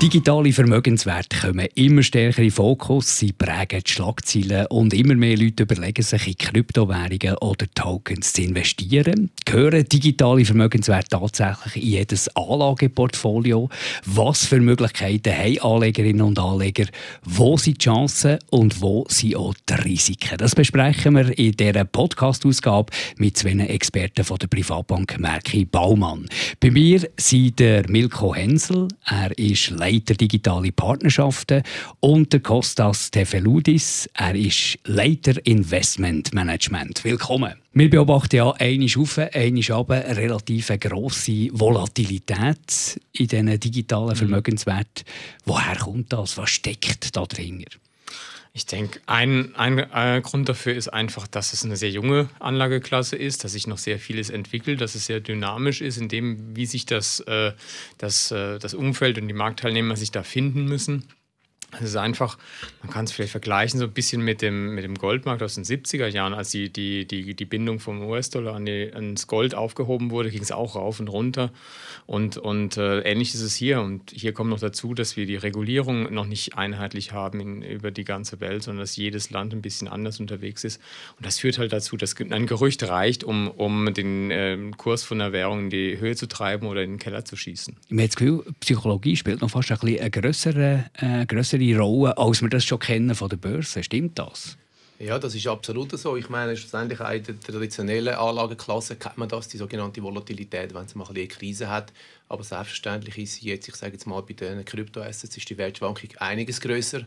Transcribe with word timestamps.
Digitale 0.00 0.52
Vermögenswerte 0.52 1.36
kommen 1.40 1.66
immer 1.74 2.04
stärker 2.04 2.40
in 2.40 2.52
Fokus, 2.52 3.18
sie 3.18 3.32
prägen 3.32 3.82
die 3.84 3.90
Schlagzeilen 3.90 4.66
und 4.66 4.94
immer 4.94 5.16
mehr 5.16 5.36
Leute 5.36 5.64
überlegen 5.64 6.04
sich, 6.04 6.28
in 6.28 6.38
Kryptowährungen 6.38 7.36
oder 7.38 7.66
Tokens 7.74 8.32
zu 8.32 8.42
investieren. 8.42 9.32
Gehören 9.44 9.88
digitale 9.88 10.44
Vermögenswerte 10.44 11.08
tatsächlich 11.10 11.82
in 11.82 11.90
jedes 11.90 12.28
Anlageportfolio? 12.36 13.68
Was 14.06 14.46
für 14.46 14.60
Möglichkeiten 14.60 15.36
haben 15.36 15.58
Anlegerinnen 15.62 16.22
und 16.22 16.38
Anleger? 16.38 16.86
Wo 17.24 17.56
sind 17.56 17.78
die 17.78 17.84
Chancen 17.84 18.38
und 18.50 18.80
wo 18.80 19.04
sind 19.08 19.34
auch 19.34 19.54
die 19.68 19.74
Risiken? 19.74 20.38
Das 20.38 20.54
besprechen 20.54 21.16
wir 21.16 21.36
in 21.36 21.52
dieser 21.52 21.84
Podcast-Ausgabe 21.84 22.92
mit 23.16 23.36
zwei 23.36 23.50
Experten 23.50 24.22
von 24.22 24.38
der 24.38 24.46
Privatbank 24.46 25.18
Merki 25.18 25.64
Baumann. 25.64 26.28
Bei 26.60 26.70
mir 26.70 27.00
sind 27.16 27.58
der 27.58 27.90
Milko 27.90 28.32
Hensel, 28.32 28.86
er 29.04 29.36
ist 29.36 29.70
Leiter 29.70 29.87
digitale 29.90 30.72
Partnerschaften 30.72 31.62
und 32.00 32.32
der 32.32 32.40
Kostas 32.40 33.10
Tefeludis. 33.10 34.08
Er 34.14 34.34
ist 34.34 34.78
Leiter 34.84 35.34
Investment 35.46 36.34
Management. 36.34 37.04
Willkommen. 37.04 37.54
Wir 37.72 37.90
beobachten 37.90 38.36
ja 38.36 38.50
einmal 38.52 38.88
auf, 38.96 39.18
einmal 39.18 39.72
ab 39.72 39.90
eine 39.90 40.16
relativ 40.16 40.68
grosse 40.80 41.48
Volatilität 41.52 43.00
in 43.12 43.28
diesen 43.28 43.60
digitalen 43.60 44.10
mhm. 44.10 44.16
Vermögenswerten. 44.16 45.04
Woher 45.44 45.76
kommt 45.76 46.12
das? 46.12 46.36
Was 46.36 46.50
steckt 46.50 47.16
da 47.16 47.24
dahinter? 47.24 47.78
Ich 48.52 48.66
denke, 48.66 49.00
ein, 49.06 49.54
ein, 49.56 49.78
ein, 49.92 50.22
Grund 50.22 50.48
dafür 50.48 50.74
ist 50.74 50.88
einfach, 50.88 51.26
dass 51.26 51.52
es 51.52 51.64
eine 51.64 51.76
sehr 51.76 51.90
junge 51.90 52.28
Anlageklasse 52.40 53.16
ist, 53.16 53.44
dass 53.44 53.52
sich 53.52 53.66
noch 53.66 53.78
sehr 53.78 53.98
vieles 53.98 54.30
entwickelt, 54.30 54.80
dass 54.80 54.94
es 54.94 55.06
sehr 55.06 55.20
dynamisch 55.20 55.80
ist, 55.80 55.98
in 55.98 56.08
dem, 56.08 56.56
wie 56.56 56.66
sich 56.66 56.86
das, 56.86 57.20
äh, 57.20 57.52
das, 57.98 58.30
äh, 58.30 58.58
das 58.58 58.74
Umfeld 58.74 59.18
und 59.18 59.28
die 59.28 59.34
Marktteilnehmer 59.34 59.96
sich 59.96 60.10
da 60.10 60.22
finden 60.22 60.64
müssen. 60.64 61.04
Es 61.72 61.90
ist 61.90 61.96
einfach, 61.96 62.38
man 62.82 62.90
kann 62.90 63.04
es 63.04 63.12
vielleicht 63.12 63.32
vergleichen 63.32 63.78
so 63.78 63.84
ein 63.84 63.92
bisschen 63.92 64.22
mit 64.22 64.40
dem, 64.40 64.74
mit 64.74 64.84
dem 64.84 64.94
Goldmarkt 64.94 65.42
aus 65.42 65.54
den 65.54 65.64
70er 65.64 66.06
Jahren, 66.06 66.32
als 66.32 66.50
die, 66.50 66.72
die, 66.72 67.06
die, 67.06 67.34
die 67.34 67.44
Bindung 67.44 67.78
vom 67.78 68.00
US-Dollar 68.02 68.54
an 68.54 68.66
ans 68.66 69.26
Gold 69.26 69.54
aufgehoben 69.54 70.10
wurde, 70.10 70.30
ging 70.30 70.40
es 70.40 70.50
auch 70.50 70.76
rauf 70.76 70.98
und 70.98 71.08
runter. 71.08 71.50
Und, 72.06 72.38
und 72.38 72.78
äh, 72.78 73.00
ähnlich 73.00 73.34
ist 73.34 73.42
es 73.42 73.54
hier. 73.54 73.82
Und 73.82 74.12
hier 74.12 74.32
kommt 74.32 74.48
noch 74.48 74.60
dazu, 74.60 74.94
dass 74.94 75.18
wir 75.18 75.26
die 75.26 75.36
Regulierung 75.36 76.12
noch 76.12 76.24
nicht 76.24 76.56
einheitlich 76.56 77.12
haben 77.12 77.38
in, 77.40 77.62
über 77.62 77.90
die 77.90 78.04
ganze 78.04 78.40
Welt, 78.40 78.62
sondern 78.62 78.80
dass 78.80 78.96
jedes 78.96 79.28
Land 79.28 79.52
ein 79.52 79.60
bisschen 79.60 79.88
anders 79.88 80.20
unterwegs 80.20 80.64
ist. 80.64 80.80
Und 81.18 81.26
das 81.26 81.38
führt 81.38 81.58
halt 81.58 81.74
dazu, 81.74 81.98
dass 81.98 82.16
ein 82.18 82.46
Gerücht 82.46 82.82
reicht, 82.84 83.24
um, 83.24 83.50
um 83.50 83.92
den 83.92 84.30
äh, 84.30 84.56
Kurs 84.78 85.02
von 85.02 85.18
der 85.18 85.32
Währung 85.32 85.64
in 85.64 85.70
die 85.70 85.98
Höhe 86.00 86.16
zu 86.16 86.28
treiben 86.28 86.66
oder 86.66 86.82
in 86.82 86.92
den 86.92 86.98
Keller 86.98 87.26
zu 87.26 87.36
schießen. 87.36 87.76
Ich 87.88 87.92
habe 87.92 88.06
das 88.06 88.16
Gefühl, 88.16 88.44
Psychologie 88.60 89.16
spielt 89.16 89.42
noch 89.42 89.50
fast 89.50 89.70
ein 89.70 89.78
bisschen 89.78 90.00
eine 90.00 90.10
größere, 90.10 90.84
äh, 90.94 91.26
größere 91.26 91.57
größere 91.58 91.82
Rolle, 91.82 92.16
als 92.16 92.42
wir 92.42 92.48
das 92.48 92.64
schon 92.64 92.78
kennen 92.78 93.14
von 93.14 93.28
der 93.28 93.36
Börse. 93.36 93.82
Stimmt 93.82 94.18
das? 94.18 94.56
Ja, 95.00 95.16
das 95.18 95.34
ist 95.36 95.46
absolut 95.46 95.96
so. 95.96 96.16
Ich 96.16 96.28
meine, 96.28 96.56
schlussendlich 96.56 96.98
in 96.98 97.22
der 97.22 97.40
traditionellen 97.40 98.14
Anlageklasse 98.14 98.96
kennt 98.96 99.16
man 99.16 99.28
das, 99.28 99.46
die 99.46 99.56
sogenannte 99.56 100.02
Volatilität, 100.02 100.74
wenn 100.74 100.86
es 100.86 100.96
mal 100.96 101.06
eine 101.08 101.28
Krise 101.28 101.70
hat. 101.70 101.92
Aber 102.28 102.42
selbstverständlich 102.42 103.16
ist 103.16 103.34
sie 103.36 103.48
jetzt, 103.48 103.68
ich 103.68 103.76
sage 103.76 103.92
jetzt 103.92 104.06
mal, 104.06 104.20
bei 104.22 104.34
den 104.34 104.64
Kryptoassets 104.64 105.36
ist 105.36 105.48
die 105.48 105.56
Wertschwankung 105.56 106.10
einiges 106.18 106.60
größer. 106.60 107.02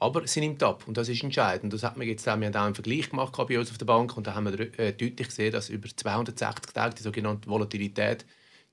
Aber 0.00 0.26
sie 0.26 0.40
nimmt 0.40 0.62
ab 0.62 0.84
und 0.86 0.96
das 0.96 1.08
ist 1.08 1.22
entscheidend. 1.22 1.72
Das 1.72 1.82
hat 1.82 1.96
man 1.96 2.06
jetzt 2.06 2.26
auch, 2.28 2.38
wir 2.38 2.46
haben 2.46 2.54
auch 2.54 2.62
einen 2.62 2.74
Vergleich 2.74 3.10
gemacht 3.10 3.34
bei 3.36 3.58
uns 3.58 3.70
auf 3.70 3.78
der 3.78 3.84
Bank 3.84 4.16
und 4.16 4.26
da 4.26 4.34
haben 4.34 4.46
wir 4.46 4.78
äh, 4.78 4.92
deutlich 4.92 5.28
gesehen, 5.28 5.52
dass 5.52 5.68
über 5.68 5.88
260 5.88 6.72
Tage 6.72 6.94
die 6.94 7.02
sogenannte 7.02 7.50
Volatilität 7.50 8.24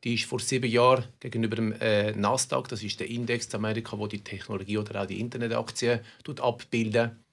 die 0.04 0.16
ist 0.16 0.26
vor 0.26 0.40
sieben 0.40 0.70
Jahren 0.70 1.06
gegenüber 1.20 1.56
dem 1.56 1.72
äh, 1.74 2.12
Nasdaq, 2.12 2.68
das 2.68 2.84
ist 2.84 3.00
der 3.00 3.10
Index 3.10 3.48
in 3.48 3.56
Amerika, 3.56 3.98
wo 3.98 4.08
die 4.08 4.24
Technologie 4.24 4.78
oder 4.78 5.02
auch 5.02 5.06
die 5.06 5.20
Internetaktien 5.20 6.02
abbilden. 6.40 7.24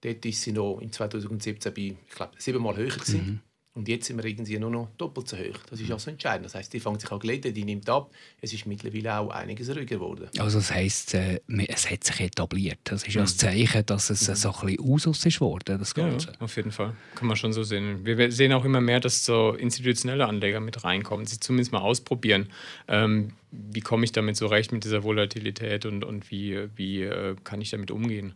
Dort 0.00 0.24
ist 0.24 0.42
sie 0.42 0.52
noch 0.52 0.80
in 0.80 0.92
2017 0.92 1.72
bei, 1.72 1.96
ich 2.06 2.14
glaube, 2.14 2.34
siebenmal 2.38 2.76
höher 2.76 2.90
gewesen. 2.90 3.26
Mhm. 3.26 3.40
Und 3.76 3.88
jetzt 3.88 4.06
sind 4.06 4.16
wir 4.16 4.24
irgendwie 4.24 4.58
nur 4.58 4.70
noch 4.70 4.88
doppelt 4.96 5.28
so 5.28 5.36
hoch. 5.36 5.58
Das 5.68 5.78
ist 5.78 5.90
also 5.90 6.10
entscheidend. 6.10 6.46
Das 6.46 6.54
heißt, 6.54 6.72
die 6.72 6.80
fängt 6.80 7.02
sich 7.02 7.12
an 7.12 7.18
glätten, 7.18 7.52
die 7.52 7.62
nimmt 7.62 7.88
ab. 7.90 8.10
Es 8.40 8.54
ist 8.54 8.64
mittlerweile 8.64 9.18
auch 9.18 9.28
einiges 9.28 9.68
ruhiger 9.68 9.84
geworden. 9.84 10.30
Also 10.38 10.58
das 10.58 10.72
heisst, 10.72 11.12
äh, 11.12 11.40
es 11.68 11.90
hat 11.90 12.02
sich 12.02 12.20
etabliert. 12.20 12.78
Das 12.84 13.02
ist 13.02 13.12
ja 13.12 13.20
mhm. 13.20 13.26
ein 13.26 13.36
Zeichen, 13.36 13.84
dass 13.84 14.08
es 14.08 14.28
mhm. 14.28 14.34
so 14.34 14.48
ein 14.48 14.66
bisschen 14.66 14.80
Usus 14.80 15.26
ist 15.26 15.42
worden, 15.42 15.78
das 15.78 15.94
Ganze. 15.94 16.28
Ja, 16.28 16.40
auf 16.40 16.56
jeden 16.56 16.72
Fall. 16.72 16.94
Kann 17.16 17.28
man 17.28 17.36
schon 17.36 17.52
so 17.52 17.64
sehen. 17.64 18.06
Wir 18.06 18.32
sehen 18.32 18.54
auch 18.54 18.64
immer 18.64 18.80
mehr, 18.80 19.00
dass 19.00 19.26
so 19.26 19.52
institutionelle 19.52 20.26
Anleger 20.26 20.60
mit 20.60 20.82
reinkommen, 20.82 21.26
sie 21.26 21.38
zumindest 21.38 21.72
mal 21.72 21.80
ausprobieren. 21.80 22.48
Ähm, 22.88 23.34
wie 23.50 23.82
komme 23.82 24.04
ich 24.04 24.12
damit 24.12 24.38
zurecht 24.38 24.72
mit 24.72 24.84
dieser 24.84 25.04
Volatilität 25.04 25.84
und, 25.84 26.02
und 26.02 26.30
wie, 26.30 26.66
wie 26.76 27.02
äh, 27.02 27.36
kann 27.44 27.60
ich 27.60 27.70
damit 27.70 27.90
umgehen? 27.90 28.34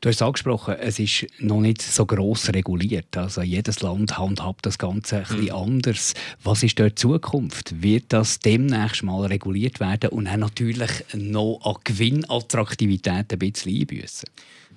Du 0.00 0.08
hast 0.08 0.16
es 0.16 0.22
angesprochen, 0.22 0.76
es 0.78 0.98
ist 0.98 1.26
noch 1.38 1.60
nicht 1.60 1.82
so 1.82 2.06
gross 2.06 2.48
reguliert. 2.50 3.16
Also 3.16 3.42
jedes 3.42 3.80
Land 3.80 4.16
handhabt 4.18 4.66
das 4.66 4.78
Ganze 4.78 5.18
ein 5.18 5.22
bisschen 5.22 5.44
mhm. 5.44 5.50
anders. 5.50 6.14
Was 6.42 6.62
ist 6.62 6.78
dort 6.78 6.92
die 6.92 7.02
Zukunft? 7.02 7.82
Wird 7.82 8.04
das 8.08 8.38
demnächst 8.38 9.02
mal 9.02 9.26
reguliert 9.26 9.80
werden 9.80 10.10
und 10.10 10.26
dann 10.26 10.40
natürlich 10.40 10.90
noch 11.14 11.60
an 11.64 11.76
Gewinnattraktivität 11.84 13.32
ein 13.32 13.38
bisschen 13.38 13.80
einbüßen? 13.80 14.28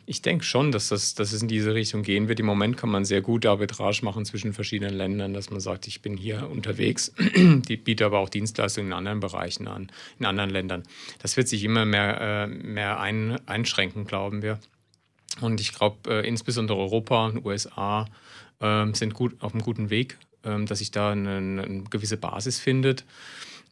Ich 0.09 0.21
denke 0.21 0.45
schon, 0.45 0.71
dass, 0.71 0.87
das, 0.87 1.15
dass 1.15 1.33
es 1.33 1.41
in 1.41 1.49
diese 1.49 1.73
Richtung 1.73 2.01
gehen 2.01 2.29
wird. 2.29 2.39
Im 2.39 2.45
Moment 2.45 2.77
kann 2.77 2.89
man 2.89 3.03
sehr 3.03 3.19
gut 3.19 3.45
Arbitrage 3.45 4.05
machen 4.05 4.23
zwischen 4.23 4.53
verschiedenen 4.53 4.95
Ländern, 4.95 5.33
dass 5.33 5.49
man 5.49 5.59
sagt, 5.59 5.85
ich 5.85 6.01
bin 6.01 6.15
hier 6.15 6.49
unterwegs, 6.49 7.11
die 7.35 7.75
biete 7.75 8.05
aber 8.05 8.19
auch 8.19 8.29
Dienstleistungen 8.29 8.91
in 8.91 8.93
anderen 8.93 9.19
Bereichen 9.19 9.67
an, 9.67 9.91
in 10.17 10.25
anderen 10.25 10.49
Ländern. 10.49 10.83
Das 11.21 11.35
wird 11.35 11.49
sich 11.49 11.61
immer 11.65 11.83
mehr, 11.83 12.21
äh, 12.21 12.47
mehr 12.47 13.01
ein, 13.01 13.37
einschränken, 13.47 14.05
glauben 14.05 14.41
wir. 14.41 14.59
Und 15.41 15.61
ich 15.61 15.73
glaube, 15.73 16.09
äh, 16.09 16.27
insbesondere 16.27 16.77
Europa 16.77 17.27
und 17.27 17.45
USA 17.45 18.05
äh, 18.59 18.85
sind 18.93 19.13
gut 19.13 19.35
auf 19.41 19.53
einem 19.53 19.63
guten 19.63 19.89
Weg, 19.89 20.17
äh, 20.43 20.63
dass 20.65 20.79
sich 20.79 20.91
da 20.91 21.11
eine, 21.11 21.37
eine, 21.37 21.83
gewisse 21.89 22.17
Basis 22.17 22.59
findet. 22.59 23.05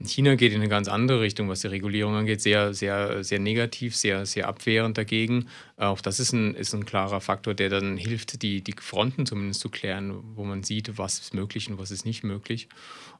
China 0.03 0.35
geht 0.35 0.51
in 0.51 0.59
eine 0.59 0.67
ganz 0.67 0.89
andere 0.89 1.21
Richtung, 1.21 1.47
was 1.47 1.61
die 1.61 1.67
Regulierung 1.67 2.15
angeht, 2.15 2.41
sehr, 2.41 2.73
sehr, 2.73 3.23
sehr 3.23 3.39
negativ, 3.39 3.95
sehr, 3.95 4.25
sehr 4.25 4.49
abwehrend 4.49 4.97
dagegen. 4.97 5.47
Auch 5.77 6.01
das 6.01 6.19
ist 6.19 6.33
ein, 6.33 6.53
ist 6.53 6.73
ein 6.73 6.85
klarer 6.85 7.21
Faktor, 7.21 7.53
der 7.53 7.69
dann 7.69 7.95
hilft, 7.95 8.41
die, 8.41 8.61
die 8.61 8.75
Fronten 8.77 9.25
zumindest 9.25 9.61
zu 9.61 9.69
klären, 9.69 10.21
wo 10.35 10.43
man 10.43 10.63
sieht, 10.63 10.97
was 10.97 11.19
ist 11.19 11.33
möglich 11.33 11.69
und 11.69 11.77
was 11.77 11.91
ist 11.91 12.05
nicht 12.05 12.25
möglich. 12.25 12.67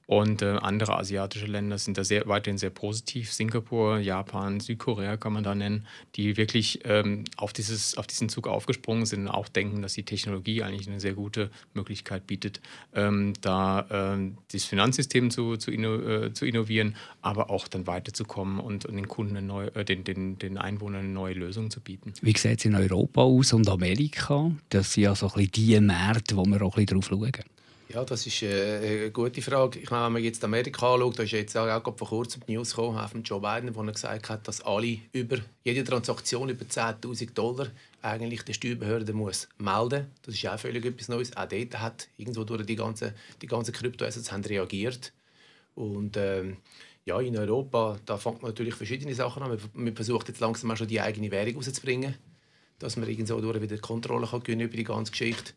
Und 0.07 0.41
äh, 0.41 0.57
andere 0.61 0.97
asiatische 0.97 1.47
Länder 1.47 1.77
sind 1.77 1.97
da 1.97 2.03
sehr, 2.03 2.27
weiterhin 2.27 2.57
sehr 2.57 2.69
positiv. 2.69 3.33
Singapur, 3.33 3.97
Japan, 3.97 4.59
Südkorea 4.59 5.17
kann 5.17 5.33
man 5.33 5.43
da 5.43 5.55
nennen, 5.55 5.87
die 6.15 6.37
wirklich 6.37 6.81
ähm, 6.83 7.23
auf, 7.37 7.53
dieses, 7.53 7.97
auf 7.97 8.05
diesen 8.05 8.29
Zug 8.29 8.47
aufgesprungen 8.47 9.05
sind 9.05 9.21
und 9.21 9.29
auch 9.29 9.47
denken, 9.47 9.81
dass 9.81 9.93
die 9.93 10.03
Technologie 10.03 10.61
eigentlich 10.61 10.87
eine 10.87 10.99
sehr 10.99 11.13
gute 11.13 11.49
Möglichkeit 11.73 12.27
bietet, 12.27 12.61
ähm, 12.93 13.33
da 13.41 13.87
ähm, 13.89 14.37
das 14.51 14.65
Finanzsystem 14.65 15.31
zu, 15.31 15.57
zu, 15.57 15.71
inno, 15.71 15.95
äh, 15.95 16.33
zu, 16.33 16.45
innovieren, 16.45 16.95
aber 17.21 17.49
auch 17.49 17.67
dann 17.67 17.87
weiterzukommen 17.87 18.59
und, 18.59 18.85
und 18.85 18.95
den 18.95 19.07
Kunden, 19.07 19.47
neue, 19.47 19.73
äh, 19.75 19.85
den, 19.85 20.03
den, 20.03 20.37
den 20.37 20.59
Einwohnern 20.59 21.01
eine 21.01 21.09
neue 21.09 21.33
Lösung 21.33 21.71
zu 21.71 21.81
bieten. 21.81 22.13
Wie 22.21 22.37
sieht 22.37 22.59
es 22.59 22.65
in 22.65 22.75
Europa 22.75 23.21
aus 23.21 23.53
und 23.53 23.67
Amerika? 23.67 24.51
Das 24.69 24.93
sind 24.93 25.03
ja 25.03 25.15
so 25.15 25.27
ein 25.27 25.33
bisschen 25.33 25.51
die 25.51 25.79
Märkte, 25.79 26.37
wo 26.37 26.45
wir 26.45 26.61
auch 26.61 26.77
ein 26.77 26.85
bisschen 26.85 27.01
drauf 27.01 27.07
schauen. 27.07 27.54
Ja, 27.89 28.03
das 28.03 28.25
ist 28.25 28.41
äh, 28.41 29.01
eine 29.01 29.11
gute 29.11 29.41
Frage. 29.41 29.79
Ich 29.79 29.91
meine, 29.91 30.05
wenn 30.05 30.13
man 30.13 30.23
jetzt 30.23 30.43
Amerika 30.43 30.93
anschaut, 30.93 31.19
da 31.19 31.23
ist 31.23 31.31
jetzt 31.31 31.55
auch, 31.55 31.97
vor 31.97 32.07
kurzem 32.07 32.41
die 32.47 32.55
News 32.55 32.71
gekommen 32.71 33.07
von 33.07 33.23
Joe 33.23 33.39
Biden, 33.39 33.75
wo 33.75 33.83
er 33.83 33.91
gesagt 33.91 34.29
hat, 34.29 34.47
dass 34.47 34.61
alle 34.61 34.97
über 35.13 35.37
jede 35.63 35.83
Transaktion 35.83 36.49
über 36.49 36.65
10.000 36.65 37.33
Dollar 37.33 37.67
eigentlich 38.01 38.43
der 38.43 38.53
Steuerbehörde 38.53 39.13
muss 39.13 39.47
melden. 39.59 40.07
Das 40.23 40.33
ist 40.33 40.47
auch 40.47 40.59
völlig 40.59 40.83
etwas 40.83 41.09
Neues. 41.09 41.37
Auch 41.37 41.47
dort 41.47 41.79
hat 41.79 42.07
irgendwo 42.17 42.43
durch 42.43 42.65
die 42.65 42.75
ganzen 42.75 43.13
die 43.41 43.47
ganze 43.47 43.71
Kryptoassets 43.71 44.31
reagiert 44.49 45.13
und 45.75 46.17
ähm, 46.17 46.57
ja, 47.05 47.19
in 47.21 47.37
Europa, 47.37 47.99
da 48.05 48.17
fängt 48.17 48.41
man 48.41 48.49
natürlich 48.49 48.73
verschiedene 48.73 49.13
Sachen 49.13 49.43
an. 49.43 49.59
Man 49.73 49.95
versucht 49.95 50.27
jetzt 50.27 50.39
langsam 50.39 50.71
auch 50.71 50.77
schon 50.77 50.87
die 50.87 51.01
eigene 51.01 51.29
Währung 51.29 51.55
rauszubringen, 51.55 52.15
dass 52.79 52.97
man 52.97 53.07
irgendwo 53.07 53.39
durch 53.39 53.61
wieder 53.61 53.77
Kontrolle 53.77 54.25
kann 54.25 54.41
über 54.41 54.75
die 54.75 54.83
ganze 54.83 55.11
Geschichte. 55.11 55.53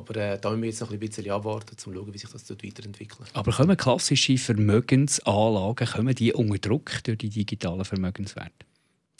Aber 0.00 0.16
äh, 0.16 0.38
da 0.38 0.50
müssen 0.50 0.62
wir 0.62 0.68
jetzt 0.70 0.80
noch 0.80 0.90
ein 0.90 0.98
bisschen 0.98 1.30
abwarten, 1.30 1.70
um 1.72 1.78
zu 1.78 1.92
schauen, 1.92 2.14
wie 2.14 2.18
sich 2.18 2.30
das 2.30 2.44
dort 2.44 2.64
weiterentwickelt. 2.64 3.28
Aber 3.34 3.52
kommen 3.52 3.76
klassische 3.76 4.38
Vermögensanlagen 4.38 5.86
kommen 5.86 6.14
die 6.14 6.32
unter 6.32 6.58
Druck 6.58 7.04
durch 7.04 7.18
die 7.18 7.28
digitalen 7.28 7.84
Vermögenswerte? 7.84 8.66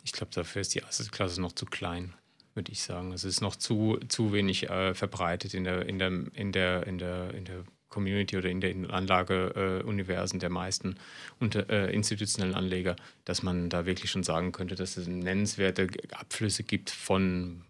Ich 0.05 0.13
glaube, 0.13 0.33
dafür 0.35 0.63
ist 0.63 0.75
die 0.75 0.83
Assetklasse 0.83 1.41
noch 1.41 1.53
zu 1.53 1.67
klein, 1.67 2.15
würde 2.55 2.73
ich 2.73 2.81
sagen. 2.81 3.13
Es 3.13 3.25
ist 3.25 3.43
noch 3.43 3.57
zu, 3.57 3.99
zu 4.09 4.33
wenig 4.33 4.71
äh, 4.71 4.95
verbreitet 4.95 5.53
in 5.53 5.65
der, 5.65 5.87
in, 5.87 5.99
der, 5.99 6.09
in, 6.33 6.53
der, 6.53 6.87
in, 6.87 6.99
der, 6.99 7.35
in 7.35 7.45
der 7.45 7.65
Community 7.91 8.39
oder 8.39 8.49
in 8.49 8.61
den 8.61 8.91
Anlageuniversen 8.91 10.39
äh, 10.39 10.41
der 10.41 10.51
meisten 10.51 10.97
unter, 11.39 11.69
äh, 11.69 11.93
institutionellen 11.93 12.55
Anleger, 12.55 12.97
dass 13.27 13.43
man 13.43 13.69
da 13.69 13.85
wirklich 13.85 14.11
schon 14.11 14.23
sagen 14.23 14.53
könnte, 14.53 14.77
dass 14.77 14.97
es 14.97 15.07
nennenswerte 15.07 15.89
Abflüsse 16.13 16.63
gibt 16.63 16.89
von 16.89 17.65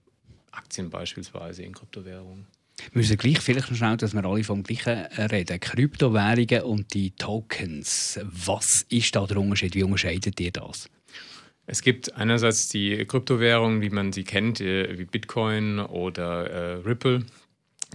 Aktien 0.52 0.90
beispielsweise 0.90 1.62
in 1.62 1.74
Kryptowährungen. 1.74 2.46
Wir 2.92 3.00
müssen 3.00 3.16
gleich 3.16 3.40
vielleicht 3.40 3.70
noch 3.70 3.76
schnell, 3.76 3.96
dass 3.96 4.14
wir 4.14 4.24
alle 4.24 4.44
vom 4.44 4.62
Gleichen 4.62 5.06
reden. 5.30 5.60
Kryptowährungen 5.60 6.62
und 6.62 6.94
die 6.94 7.10
Tokens. 7.12 8.20
Was 8.24 8.86
ist 8.88 9.14
da 9.14 9.26
der 9.26 9.38
Unterschied? 9.38 9.74
Wie 9.74 9.82
unterscheidet 9.82 10.40
ihr 10.40 10.50
das? 10.50 10.88
Es 11.66 11.82
gibt 11.82 12.16
einerseits 12.16 12.68
die 12.68 13.04
Kryptowährungen, 13.06 13.80
wie 13.80 13.90
man 13.90 14.12
sie 14.12 14.24
kennt, 14.24 14.60
äh, 14.60 14.98
wie 14.98 15.04
Bitcoin 15.04 15.78
oder 15.78 16.50
äh, 16.50 16.72
Ripple 16.78 17.24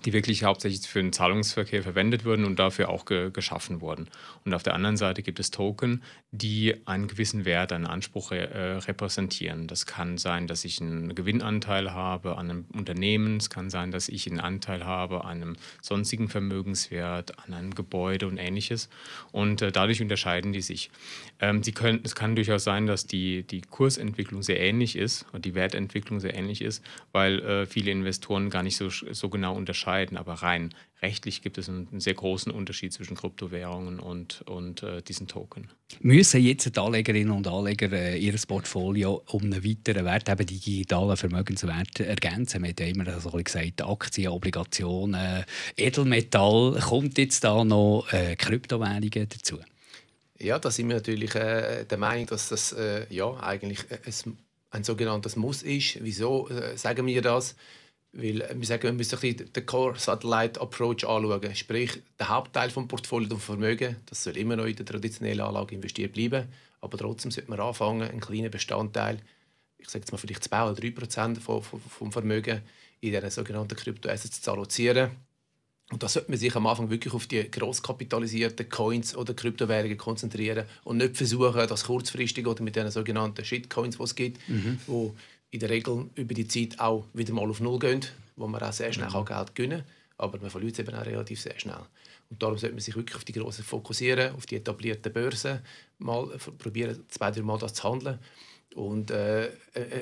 die 0.04 0.14
wirklich 0.14 0.44
hauptsächlich 0.44 0.88
für 0.88 1.02
den 1.02 1.14
Zahlungsverkehr 1.14 1.82
verwendet 1.84 2.26
wurden 2.26 2.46
und 2.46 2.60
dafür 2.60 2.90
auch 2.90 3.06
ge 3.06 3.32
geschaffen 3.32 3.82
wurden. 3.82 4.10
Und 4.44 4.54
auf 4.54 4.64
der 4.64 4.74
anderen 4.74 4.98
Seite 4.98 5.24
gibt 5.24 5.40
es 5.40 5.52
Token, 5.52 6.04
die 6.32 6.76
einen 6.86 7.08
gewissen 7.08 7.46
Wert, 7.46 7.72
einen 7.72 7.88
Anspruch 7.88 8.32
äh, 8.32 8.44
repräsentieren. 8.78 9.68
Das 9.68 9.86
kann 9.86 10.18
sein, 10.18 10.48
dass 10.48 10.66
ich 10.66 10.82
einen 10.82 11.16
Gewinnanteil 11.16 11.94
habe 11.94 12.38
an 12.38 12.50
einem 12.50 12.66
Unternehmen, 12.74 13.38
es 13.38 13.50
kann 13.50 13.70
sein, 13.70 13.92
dass 13.92 14.10
ich 14.10 14.28
einen 14.30 14.40
Anteil 14.40 14.86
habe 14.86 15.24
an 15.24 15.42
einem 15.42 15.56
sonstigen 15.82 16.28
Vermögenswert, 16.28 17.40
an 17.40 17.54
einem 17.54 17.74
Gebäude 17.74 18.28
und 18.28 18.38
ähnliches. 18.38 18.90
Und 19.32 19.62
äh, 19.62 19.72
dadurch 19.72 20.02
unterscheiden 20.02 20.52
die 20.52 20.62
sich. 20.62 20.92
Ähm, 21.40 21.62
die 21.62 21.72
können, 21.72 22.02
es 22.04 22.16
kann 22.16 22.36
durchaus 22.36 22.64
sein, 22.64 22.86
dass 22.86 23.08
die, 23.08 23.44
die 23.44 23.62
Kursentwicklung 23.62 24.44
sehr 24.44 24.60
ähnlich 24.60 24.98
ist 24.98 25.26
und 25.32 25.46
die 25.46 25.56
Wertentwicklung 25.56 26.20
sehr 26.20 26.36
ähnlich 26.36 26.62
ist, 26.62 26.84
weil 27.12 27.40
äh, 27.40 27.66
viele 27.66 27.92
Investoren 27.92 28.50
gar 28.50 28.64
nicht 28.64 28.78
so, 28.78 28.90
so 28.90 29.30
genau 29.30 29.56
unterscheiden 29.56 29.85
unterscheiden, 29.86 30.18
aber 30.18 30.34
rein 30.34 30.74
rechtlich 31.02 31.42
gibt 31.42 31.58
es 31.58 31.70
einen, 31.70 32.00
sehr 32.00 32.16
großen 32.16 32.52
Unterschied 32.52 32.92
zwischen 32.92 33.16
Kryptowährungen 33.16 34.00
und, 34.00 34.42
und 34.48 34.82
äh, 34.82 35.02
diesen 35.02 35.28
Token. 35.28 35.70
Müssen 36.00 36.42
jetzt 36.42 36.76
die 36.76 36.80
Anlegerinnen 36.80 37.32
und 37.32 37.48
Anleger 37.48 37.92
äh, 37.92 38.18
ihr 38.18 38.34
Portfolio 38.48 39.22
um 39.28 39.44
einen 39.44 39.64
weiteren 39.64 40.06
Wert, 40.06 40.30
eben 40.30 40.46
digitalen 40.46 41.16
Vermögenswert, 41.16 42.00
ergänzen? 42.00 42.64
Wir 42.64 42.70
haben 42.70 43.02
immer 43.02 43.20
so 43.20 43.30
gesagt, 43.30 43.84
Aktien, 43.84 44.30
Obligationen, 44.30 45.46
Edelmetall. 45.78 46.80
Kommt 46.82 47.18
jetzt 47.18 47.44
da 47.44 47.64
noch 47.64 48.08
äh, 48.12 48.36
Kryptowährungen 48.36 49.30
dazu? 49.30 49.60
Ja, 50.40 50.60
da 50.60 50.72
sind 50.72 50.90
wir 50.90 50.96
natürlich 50.96 51.36
äh, 51.36 51.86
der 51.86 51.98
Meinung, 51.98 52.26
dass 52.26 52.50
das 52.50 52.74
äh, 52.74 53.06
ja, 53.10 53.32
eigentlich 53.42 53.80
ein, 53.92 54.38
ein 54.72 54.84
sogenanntes 54.84 55.36
Muss 55.36 55.62
ist. 55.64 56.04
Wieso 56.04 56.50
äh, 56.50 56.76
sagen 56.78 57.06
wir 57.06 57.22
das? 57.22 57.56
Weil 58.16 58.42
äh, 58.42 58.56
wir 58.56 58.66
sagen, 58.66 58.84
wir 58.84 58.94
müssen 58.94 59.20
den 59.22 59.66
Core 59.66 60.00
Satellite 60.00 60.60
Approach 60.62 61.06
anschauen. 61.06 61.56
Sprich, 61.56 62.02
der 62.18 62.30
Hauptteil 62.30 62.70
des 62.70 62.88
Portfolios 62.88 63.32
und 63.32 63.42
Vermögen, 63.42 63.98
das 64.06 64.24
soll 64.24 64.38
immer 64.38 64.56
noch 64.56 64.66
in 64.66 64.76
der 64.76 64.86
traditionellen 64.86 65.42
Anlage 65.42 65.76
investiert 65.76 66.14
bleiben. 66.14 66.48
Aber 66.82 66.98
trotzdem 66.98 67.32
sollte 67.32 67.50
man 67.50 67.60
anfangen, 67.60 68.10
einen 68.10 68.22
kleinen 68.22 68.52
Bestandteil, 68.52 69.20
ich 69.78 69.90
sage 69.90 70.00
jetzt 70.00 70.12
mal 70.12 70.18
vielleicht 70.18 70.44
2 70.44 70.64
oder 70.64 70.76
3 70.76 70.92
Prozent 70.92 71.40
vom 71.40 72.12
Vermögen 72.12 72.62
in 73.02 73.12
diesen 73.12 73.30
sogenannten 73.30 73.76
Kryptoassets 73.76 74.42
zu 74.42 74.52
allozieren. 74.52 75.12
Und 75.92 76.02
da 76.02 76.08
sollte 76.08 76.32
man 76.32 76.40
sich 76.40 76.56
am 76.56 76.66
Anfang 76.66 76.90
wirklich 76.90 77.14
auf 77.14 77.28
die 77.28 77.50
grosskapitalisierten 77.52 78.70
Coins 78.70 79.16
oder 79.16 79.36
Kryptowährungen 79.36 79.98
konzentrieren 79.98 80.66
und 80.84 80.98
nicht 80.98 81.16
versuchen, 81.16 81.68
das 81.68 81.84
kurzfristig 81.84 82.48
oder 82.48 82.64
mit 82.64 82.76
den 82.76 82.90
sogenannten 82.90 83.46
Shitcoins, 83.46 83.98
die 83.98 84.04
es 84.04 84.16
gibt, 84.16 84.50
mhm. 84.50 84.80
wo 84.88 85.14
in 85.56 85.60
der 85.60 85.70
Regel 85.70 86.10
über 86.16 86.34
die 86.34 86.48
Zeit 86.48 86.80
auch 86.80 87.06
wieder 87.14 87.34
mal 87.34 87.50
auf 87.50 87.60
Null 87.60 87.80
gehen, 87.80 88.02
wo 88.36 88.48
man 88.48 88.62
auch 88.62 88.74
sehr 88.74 88.94
schnell 88.94 89.10
mhm. 89.10 89.26
Geld 89.26 89.56
gewinnen 89.56 89.80
kann. 89.80 89.92
Aber 90.18 90.38
man 90.40 90.50
verliert 90.50 90.74
es 90.74 90.80
eben 90.80 90.96
auch 90.96 91.06
relativ 91.06 91.42
sehr 91.42 91.60
schnell. 91.60 91.82
Und 92.30 92.42
darum 92.42 92.58
sollte 92.58 92.76
man 92.76 92.82
sich 92.82 92.96
wirklich 92.96 93.16
auf 93.16 93.26
die 93.26 93.34
grossen 93.34 93.64
fokussieren, 93.64 94.36
auf 94.36 94.46
die 94.46 94.56
etablierten 94.56 95.12
Börsen, 95.12 95.60
mal 96.00 96.28
probieren, 96.58 97.04
zwei, 97.10 97.32
drei 97.32 97.42
Mal 97.42 97.58
das 97.58 97.74
zu 97.74 97.84
handeln. 97.84 98.20
Und 98.76 99.10
äh, 99.10 99.46
äh, 99.46 99.52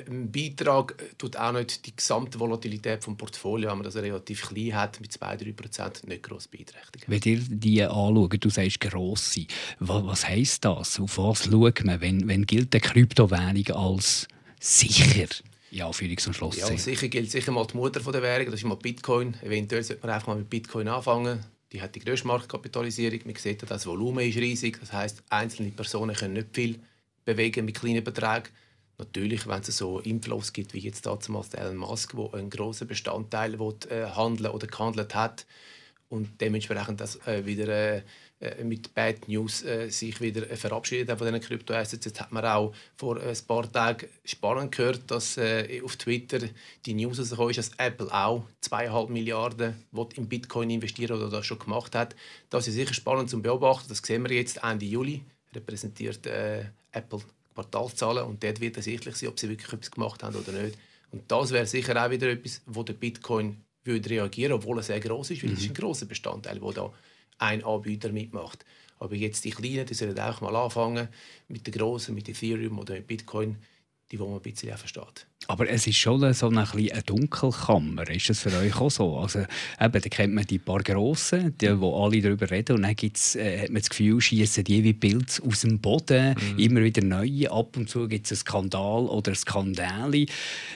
ein 0.08 0.32
Beitrag 0.32 0.96
tut 1.16 1.36
auch 1.36 1.52
nicht 1.52 1.86
die 1.86 1.94
gesamte 1.94 2.40
Volatilität 2.40 3.06
des 3.06 3.16
Portfolios, 3.16 3.70
wenn 3.70 3.78
man 3.78 3.84
das 3.84 3.94
relativ 3.94 4.48
klein 4.48 4.74
hat, 4.74 5.00
mit 5.00 5.12
2-3% 5.12 6.08
nicht 6.08 6.24
gross 6.24 6.48
beeinträchtigen. 6.48 7.06
Wenn 7.06 7.20
ihr 7.24 7.40
die 7.40 7.82
anschaut, 7.84 8.44
du 8.44 8.50
sagst 8.50 8.80
grosse, 8.80 9.46
was, 9.78 10.04
was 10.04 10.28
heisst 10.28 10.64
das? 10.64 10.98
Auf 10.98 11.18
was 11.18 11.44
schaut 11.44 11.84
man? 11.84 12.00
Wenn, 12.00 12.26
wenn 12.26 12.46
gilt 12.46 12.74
eine 12.74 12.80
Kryptowährung 12.80 13.68
als 13.76 14.26
sicher. 14.64 15.28
Ja, 15.70 15.90
Führungs- 15.90 16.26
und 16.26 16.34
Schluss. 16.34 16.56
Ja, 16.56 16.76
sicher 16.76 17.08
gilt 17.08 17.30
sicher 17.30 17.52
mal 17.52 17.66
die 17.66 17.76
Mutter 17.76 18.00
der 18.00 18.22
Währung, 18.22 18.46
das 18.46 18.54
ist 18.54 18.64
mal 18.64 18.76
Bitcoin. 18.76 19.36
Eventuell 19.42 19.82
sollte 19.82 20.06
man 20.06 20.14
einfach 20.14 20.28
mal 20.28 20.36
mit 20.36 20.48
Bitcoin 20.48 20.88
anfangen. 20.88 21.44
Die 21.72 21.82
hat 21.82 21.94
die 21.94 22.00
grösste 22.00 22.28
Marktkapitalisierung. 22.28 23.20
Man 23.24 23.34
sieht, 23.34 23.68
das 23.68 23.86
Volumen 23.86 24.28
ist 24.28 24.36
riesig. 24.36 24.78
Das 24.78 24.92
heißt, 24.92 25.24
einzelne 25.30 25.70
Personen 25.70 26.14
können 26.14 26.34
nicht 26.34 26.48
viel 26.52 26.78
bewegen 27.24 27.64
mit 27.64 27.74
kleinen 27.74 28.04
Beträgen. 28.04 28.48
Natürlich, 28.96 29.48
wenn 29.48 29.60
es 29.60 29.76
so 29.76 29.98
Inflows 29.98 30.52
gibt, 30.52 30.72
wie 30.72 30.78
jetzt 30.78 31.04
damals 31.04 31.52
Elon 31.52 31.76
Musk, 31.76 32.14
der 32.14 32.34
einen 32.34 32.48
grossen 32.48 32.86
Bestandteil 32.86 33.58
will, 33.58 33.74
äh, 33.90 34.06
handeln 34.06 34.52
oder 34.52 34.68
gehandelt 34.68 35.16
hat 35.16 35.46
und 36.08 36.40
dementsprechend 36.40 37.00
das 37.00 37.16
äh, 37.26 37.44
wieder 37.44 37.68
äh, 37.68 38.02
mit 38.62 38.94
Bad 38.94 39.28
News 39.28 39.62
äh, 39.64 39.88
sich 39.90 40.20
wieder 40.20 40.50
äh, 40.50 40.56
verabschiedet 40.56 41.16
von 41.16 41.26
diesen 41.26 41.40
Kryptoassets. 41.40 42.04
Jetzt 42.04 42.20
hat 42.20 42.32
man 42.32 42.44
auch 42.44 42.74
vor 42.96 43.20
ein 43.20 43.36
paar 43.46 43.70
Tagen 43.70 44.08
spannend 44.24 44.72
gehört, 44.72 45.10
dass 45.10 45.36
äh, 45.36 45.80
auf 45.84 45.96
Twitter 45.96 46.40
die 46.86 46.94
News 46.94 47.18
rausgekommen 47.18 47.50
ist, 47.50 47.58
dass 47.58 47.70
Apple 47.78 48.12
auch 48.12 48.44
2,5 48.62 49.10
Milliarden 49.10 49.74
in 50.14 50.28
Bitcoin 50.28 50.70
investieren 50.70 51.16
oder 51.16 51.30
das 51.30 51.46
schon 51.46 51.58
gemacht 51.58 51.94
hat. 51.94 52.14
Das 52.50 52.68
ist 52.68 52.74
sicher 52.74 52.94
spannend 52.94 53.30
zu 53.30 53.40
beobachten. 53.40 53.88
Das 53.88 53.98
sehen 53.98 54.22
wir 54.28 54.34
jetzt 54.34 54.62
Ende 54.62 54.86
Juli. 54.86 55.22
Repräsentiert 55.54 56.26
äh, 56.26 56.64
Apple 56.92 57.20
Quartalszahlen 57.54 58.24
und 58.24 58.42
dort 58.42 58.60
wird 58.60 58.76
ersichtlich 58.76 59.16
sein, 59.16 59.28
ob 59.28 59.38
sie 59.38 59.48
wirklich 59.48 59.72
etwas 59.72 59.90
gemacht 59.90 60.22
haben 60.22 60.36
oder 60.36 60.52
nicht. 60.52 60.76
Und 61.12 61.30
das 61.30 61.52
wäre 61.52 61.66
sicher 61.66 62.04
auch 62.04 62.10
wieder 62.10 62.28
etwas, 62.28 62.60
wo 62.66 62.82
der 62.82 62.94
Bitcoin 62.94 63.56
würde 63.84 64.10
reagieren, 64.10 64.52
obwohl 64.52 64.78
er 64.78 64.82
sehr 64.82 65.00
groß 65.00 65.30
ist, 65.30 65.42
weil 65.42 65.50
mhm. 65.50 65.56
es 65.56 65.62
ist 65.62 65.70
ein 65.70 65.74
großer 65.74 66.06
Bestandteil, 66.06 66.58
der 66.58 66.72
da 66.72 66.92
ein 67.38 67.64
Anbieter 67.64 68.12
mitmacht. 68.12 68.64
Aber 68.98 69.14
jetzt 69.14 69.44
die 69.44 69.50
Kleinen, 69.50 69.86
die 69.86 69.94
sollen 69.94 70.18
auch 70.18 70.40
mal 70.40 70.54
anfangen 70.56 71.08
mit 71.48 71.66
den 71.66 71.74
Großen, 71.74 72.14
mit 72.14 72.28
Ethereum 72.28 72.78
oder 72.78 72.94
mit 72.94 73.06
Bitcoin, 73.06 73.56
die 74.10 74.16
man 74.16 74.32
ein 74.32 74.40
bisschen 74.40 74.72
auch 74.72 74.78
versteht. 74.78 75.26
Aber 75.46 75.68
es 75.68 75.86
ist 75.86 75.96
schon 75.96 76.32
so 76.32 76.46
eine, 76.46 76.66
eine 76.72 77.02
Dunkelkammer. 77.02 78.08
Ist 78.08 78.30
das 78.30 78.40
für 78.40 78.56
euch 78.56 78.80
auch 78.80 78.90
so? 78.90 79.18
Also, 79.18 79.40
eben, 79.40 79.48
da 79.78 80.08
kennt 80.08 80.34
man 80.34 80.46
die 80.46 80.58
paar 80.58 80.82
Grossen, 80.82 81.56
die, 81.58 81.80
wo 81.80 82.02
alle 82.02 82.22
darüber 82.22 82.50
reden. 82.50 82.76
Und 82.76 82.82
dann 82.82 82.94
gibt's, 82.94 83.34
äh, 83.34 83.62
hat 83.62 83.70
man 83.70 83.80
das 83.80 83.90
Gefühl, 83.90 84.20
schießen 84.20 84.64
die 84.64 84.84
wie 84.84 84.94
Pilze 84.94 85.42
aus 85.42 85.62
dem 85.62 85.80
Boden. 85.80 86.34
Mhm. 86.34 86.58
Immer 86.58 86.82
wieder 86.82 87.02
neue. 87.02 87.50
Ab 87.50 87.76
und 87.76 87.90
zu 87.90 88.08
gibt 88.08 88.26
es 88.26 88.32
einen 88.32 88.38
Skandal 88.38 89.06
oder 89.06 89.34
Skandale. 89.34 90.26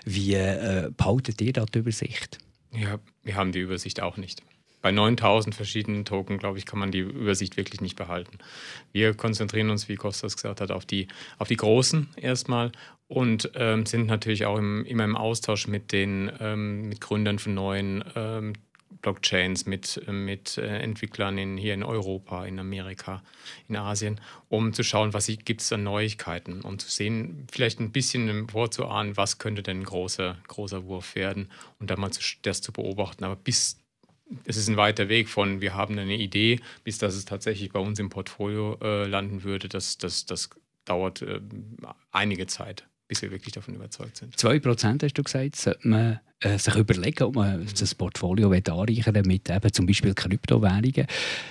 Wie 0.04 0.34
äh, 0.34 0.90
behaltet 0.94 1.40
ihr 1.40 1.52
da 1.52 1.64
die 1.64 1.78
Übersicht? 1.78 2.38
Ja, 2.72 2.98
wir 3.22 3.36
haben 3.36 3.52
die 3.52 3.60
Übersicht 3.60 4.00
auch 4.00 4.18
nicht 4.18 4.42
bei 4.80 4.92
9000 4.92 5.54
verschiedenen 5.54 6.04
Token, 6.04 6.38
glaube 6.38 6.58
ich, 6.58 6.66
kann 6.66 6.78
man 6.78 6.90
die 6.90 7.00
Übersicht 7.00 7.56
wirklich 7.56 7.80
nicht 7.80 7.96
behalten. 7.96 8.38
Wir 8.92 9.14
konzentrieren 9.14 9.70
uns, 9.70 9.88
wie 9.88 9.96
Kostas 9.96 10.36
gesagt 10.36 10.60
hat, 10.60 10.70
auf 10.70 10.86
die, 10.86 11.08
auf 11.38 11.48
die 11.48 11.56
Großen 11.56 12.08
erstmal 12.16 12.72
und 13.08 13.50
ähm, 13.54 13.86
sind 13.86 14.06
natürlich 14.06 14.44
auch 14.46 14.58
im, 14.58 14.84
immer 14.84 15.04
im 15.04 15.16
Austausch 15.16 15.66
mit 15.66 15.92
den 15.92 16.30
ähm, 16.40 16.88
mit 16.88 17.00
Gründern 17.00 17.38
von 17.38 17.54
neuen 17.54 18.04
ähm, 18.14 18.52
Blockchains, 19.00 19.66
mit, 19.66 20.02
mit 20.08 20.58
äh, 20.58 20.78
Entwicklern 20.78 21.38
in, 21.38 21.56
hier 21.56 21.74
in 21.74 21.82
Europa, 21.82 22.44
in 22.46 22.58
Amerika, 22.58 23.22
in 23.68 23.76
Asien, 23.76 24.20
um 24.48 24.72
zu 24.72 24.82
schauen, 24.82 25.12
was 25.12 25.26
gibt 25.44 25.60
es 25.60 25.72
an 25.72 25.84
Neuigkeiten 25.84 26.62
und 26.62 26.82
zu 26.82 26.90
sehen, 26.90 27.46
vielleicht 27.50 27.80
ein 27.80 27.92
bisschen 27.92 28.48
vorzuahnen, 28.48 29.16
was 29.16 29.38
könnte 29.38 29.62
denn 29.62 29.80
ein 29.80 29.84
großer, 29.84 30.36
großer 30.48 30.84
Wurf 30.84 31.14
werden 31.14 31.48
und 31.78 31.90
dann 31.90 32.00
mal 32.00 32.10
zu, 32.10 32.20
das 32.42 32.60
zu 32.60 32.72
beobachten. 32.72 33.24
Aber 33.24 33.36
bis 33.36 33.78
es 34.44 34.56
ist 34.56 34.68
ein 34.68 34.76
weiter 34.76 35.08
Weg 35.08 35.28
von, 35.28 35.60
wir 35.60 35.74
haben 35.74 35.98
eine 35.98 36.16
Idee, 36.16 36.60
bis 36.84 36.98
dass 36.98 37.14
es 37.14 37.24
tatsächlich 37.24 37.70
bei 37.72 37.80
uns 37.80 37.98
im 37.98 38.10
Portfolio 38.10 38.78
äh, 38.82 39.06
landen 39.06 39.42
würde. 39.44 39.68
Das, 39.68 39.98
das, 39.98 40.26
das 40.26 40.50
dauert 40.84 41.22
äh, 41.22 41.40
einige 42.10 42.46
Zeit, 42.46 42.86
bis 43.08 43.22
wir 43.22 43.30
wirklich 43.30 43.54
davon 43.54 43.74
überzeugt 43.74 44.16
sind. 44.16 44.36
2% 44.36 45.02
hast 45.02 45.14
du 45.14 45.22
gesagt, 45.22 45.56
sollte 45.56 45.88
man 45.88 46.20
äh, 46.40 46.58
sich 46.58 46.74
überlegen, 46.74 47.24
ob 47.24 47.34
man 47.36 47.66
das 47.78 47.94
Portfolio 47.94 48.50
anreichern 48.50 49.26
mit 49.26 49.50
eben 49.50 49.72
zum 49.72 49.86
Beispiel 49.86 50.14
Kryptowährungen. 50.14 51.06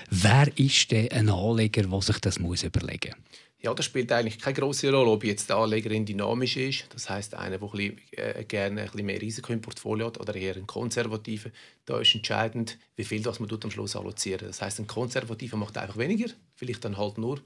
Wer 0.10 0.58
ist 0.58 0.92
denn 0.92 1.12
ein 1.12 1.30
Anleger, 1.30 1.84
der 1.84 2.02
sich 2.02 2.20
das 2.20 2.40
muss 2.40 2.64
überlegen 2.64 3.14
muss? 3.18 3.47
Ja, 3.60 3.74
das 3.74 3.86
spielt 3.86 4.12
eigentlich 4.12 4.40
keine 4.40 4.56
große 4.56 4.92
Rolle, 4.92 5.10
ob 5.10 5.24
jetzt 5.24 5.50
der 5.50 5.58
Anlegerin 5.58 6.06
dynamisch 6.06 6.58
ist, 6.58 6.86
das 6.94 7.10
heißt 7.10 7.34
einer, 7.34 7.58
der 7.58 7.68
ein 7.68 7.72
bisschen, 7.72 7.98
äh, 8.12 8.44
gerne 8.44 8.82
ein 8.82 8.86
bisschen 8.88 9.06
mehr 9.06 9.20
Risiko 9.20 9.52
im 9.52 9.62
Portfolio 9.62 10.08
hat, 10.08 10.20
oder 10.20 10.36
eher 10.36 10.56
ein 10.56 10.68
konservativer. 10.68 11.50
Da 11.86 12.00
ist 12.00 12.14
entscheidend, 12.14 12.78
wie 12.96 13.04
viel 13.04 13.24
das 13.24 13.40
man 13.40 13.50
am 13.50 13.72
Schluss 13.72 13.96
allozieren. 13.96 14.46
Das 14.46 14.62
heißt, 14.62 14.80
ein 14.80 14.88
konservativer 14.88 15.58
macht 15.58 15.78
einfach 15.78 15.98
weniger, 15.98 16.32
vielleicht 16.54 16.86
dann 16.86 16.98
halt 16.98 17.18
nur, 17.18 17.40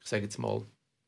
ich 0.00 0.08
sage 0.08 0.22
jetzt 0.22 0.38
mal 0.38 0.64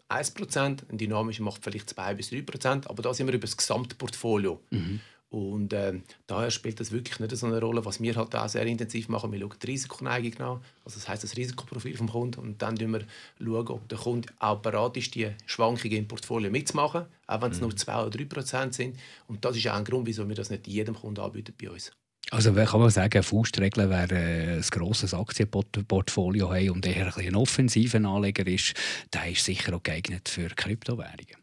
1%, 0.08 0.82
ein 0.90 0.98
dynamischer 0.98 1.44
macht 1.44 1.62
vielleicht 1.62 1.90
2 1.90 2.14
bis 2.14 2.30
3%, 2.30 2.88
aber 2.88 3.02
da 3.02 3.14
sind 3.14 3.28
wir 3.28 3.34
über 3.34 3.46
das 3.46 3.56
Gesamtportfolio. 3.56 4.60
Mhm. 4.70 5.00
Und 5.30 5.72
äh, 5.72 6.00
daher 6.26 6.50
spielt 6.50 6.80
das 6.80 6.90
wirklich 6.90 7.20
nicht 7.20 7.36
so 7.36 7.46
eine 7.46 7.60
Rolle. 7.60 7.84
Was 7.84 8.00
wir 8.00 8.16
halt 8.16 8.34
auch 8.34 8.48
sehr 8.48 8.66
intensiv 8.66 9.08
machen, 9.08 9.30
wir 9.30 9.38
schauen 9.38 9.54
die 9.62 9.66
Risikoneigung 9.66 10.40
an, 10.40 10.60
also 10.84 10.98
das 10.98 11.08
heißt 11.08 11.22
das 11.22 11.36
Risikoprofil 11.36 11.96
vom 11.96 12.08
Kunden 12.08 12.40
und 12.40 12.60
dann 12.60 12.76
schauen 12.76 12.92
wir, 12.92 13.04
schauen, 13.38 13.68
ob 13.68 13.88
der 13.88 13.98
Kunde 13.98 14.28
auch 14.40 14.58
bereit 14.58 14.96
ist, 14.96 15.14
die 15.14 15.30
Schwankungen 15.46 15.98
im 15.98 16.08
Portfolio 16.08 16.50
mitzumachen, 16.50 17.06
auch 17.28 17.42
wenn 17.42 17.52
es 17.52 17.58
mhm. 17.58 17.68
nur 17.68 17.76
2 17.76 18.00
oder 18.00 18.10
3 18.10 18.24
Prozent 18.24 18.74
sind. 18.74 18.98
Und 19.28 19.44
das 19.44 19.56
ist 19.56 19.68
auch 19.68 19.74
ein 19.74 19.84
Grund, 19.84 20.08
wieso 20.08 20.28
wir 20.28 20.34
das 20.34 20.50
nicht 20.50 20.66
jedem 20.66 20.96
Kunden 20.96 21.20
anbieten 21.20 21.54
bei 21.60 21.70
uns. 21.70 21.92
Also 22.32 22.52
kann 22.52 22.80
man 22.80 22.90
sagen, 22.90 23.22
Faustregel, 23.22 23.88
wer 23.88 24.10
äh, 24.10 24.56
ein 24.56 24.62
grosses 24.62 25.14
Aktienportfolio 25.14 26.52
hat 26.52 26.70
und 26.70 26.86
eher 26.86 27.16
ein, 27.16 27.26
ein 27.26 27.36
offensiver 27.36 27.98
Anleger 27.98 28.46
ist, 28.48 28.74
der 29.12 29.30
ist 29.30 29.44
sicher 29.44 29.74
auch 29.74 29.82
geeignet 29.82 30.28
für 30.28 30.48
Kryptowährungen. 30.48 31.36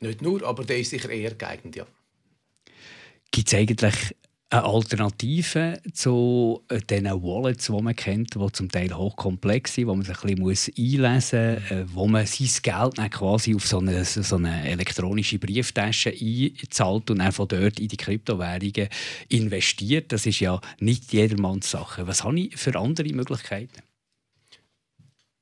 Nicht 0.00 0.22
nur, 0.22 0.42
aber 0.44 0.64
der 0.64 0.78
ist 0.78 0.90
sicher 0.90 1.10
eher 1.10 1.34
geeignet, 1.34 1.76
ja. 1.76 1.86
Gibt 3.32 3.48
es 3.48 3.54
eigentlich 3.54 4.14
eine 4.50 4.64
Alternative 4.64 5.80
zu 5.94 6.62
äh, 6.68 6.80
den 6.80 7.06
Wallets, 7.06 7.66
die 7.66 7.72
man 7.72 7.96
kennt, 7.96 8.34
die 8.34 8.52
zum 8.52 8.70
Teil 8.70 8.94
hochkomplex 8.94 9.74
sind, 9.74 9.86
wo 9.86 9.94
man 9.94 10.04
sich 10.04 10.22
ein 10.22 10.44
bisschen 10.44 10.74
einlesen 10.76 11.54
muss, 11.54 11.70
äh, 11.70 11.84
wo 11.86 12.06
man 12.06 12.26
sein 12.26 12.48
Geld 12.62 12.98
dann 12.98 13.10
quasi 13.10 13.54
auf 13.54 13.66
so 13.66 13.78
eine, 13.78 14.04
so 14.04 14.36
eine 14.36 14.68
elektronische 14.68 15.38
Brieftasche 15.38 16.10
einzahlt 16.10 17.10
und 17.10 17.20
dann 17.20 17.32
von 17.32 17.48
dort 17.48 17.80
in 17.80 17.88
die 17.88 17.96
Kryptowährungen 17.96 18.88
investiert. 19.28 20.12
Das 20.12 20.26
ist 20.26 20.40
ja 20.40 20.60
nicht 20.80 21.12
jedermanns 21.12 21.70
Sache. 21.70 22.06
Was 22.06 22.22
habe 22.22 22.38
ich 22.38 22.56
für 22.56 22.78
andere 22.78 23.08
Möglichkeiten? 23.08 23.82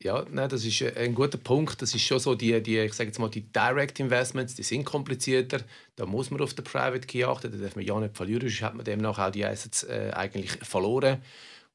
Ja, 0.02 0.24
nein, 0.30 0.48
das 0.48 0.64
ist 0.64 0.80
äh, 0.80 0.94
ein 0.96 1.14
guter 1.14 1.36
Punkt. 1.36 1.82
Das 1.82 1.94
ist 1.94 2.02
schon 2.02 2.18
so, 2.18 2.34
die, 2.34 2.62
die, 2.62 2.78
ich 2.78 2.94
sage 2.94 3.08
jetzt 3.08 3.18
mal, 3.18 3.28
die 3.28 3.42
Direct 3.42 4.00
Investments, 4.00 4.54
die 4.54 4.62
sind 4.62 4.84
komplizierter. 4.84 5.60
Da 5.96 6.06
muss 6.06 6.30
man 6.30 6.40
auf 6.40 6.54
den 6.54 6.64
Private 6.64 7.06
Key 7.06 7.24
achten, 7.24 7.52
da 7.52 7.58
darf 7.58 7.76
man 7.76 7.84
ja 7.84 8.00
nicht 8.00 8.16
verlieren, 8.16 8.40
sonst 8.40 8.62
hat 8.62 8.74
man 8.74 8.84
demnach 8.84 9.18
auch 9.18 9.30
die 9.30 9.44
Assets 9.44 9.82
äh, 9.84 10.10
eigentlich 10.14 10.52
verloren. 10.62 11.22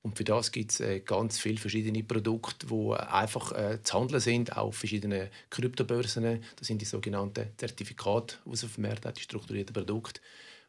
Und 0.01 0.17
für 0.17 0.23
das 0.23 0.51
gibt 0.51 0.71
es 0.71 0.79
äh, 0.79 1.01
ganz 1.01 1.37
viele 1.39 1.57
verschiedene 1.57 2.03
Produkte, 2.03 2.65
die 2.67 2.93
einfach 2.93 3.51
äh, 3.51 3.81
zu 3.83 3.99
handeln 3.99 4.19
sind, 4.21 4.57
auch 4.57 4.67
auf 4.67 4.77
verschiedenen 4.77 5.29
Kryptobörsen. 5.51 6.43
Das 6.55 6.67
sind 6.67 6.81
die 6.81 6.85
sogenannten 6.85 7.47
Zertifikate, 7.57 8.37
die 8.45 8.51
auf 8.51 8.73
dem 8.75 8.81
Markt 8.83 9.05
hat, 9.05 9.17
die 9.17 9.21
strukturierten 9.23 9.73
Produkte. 9.73 10.21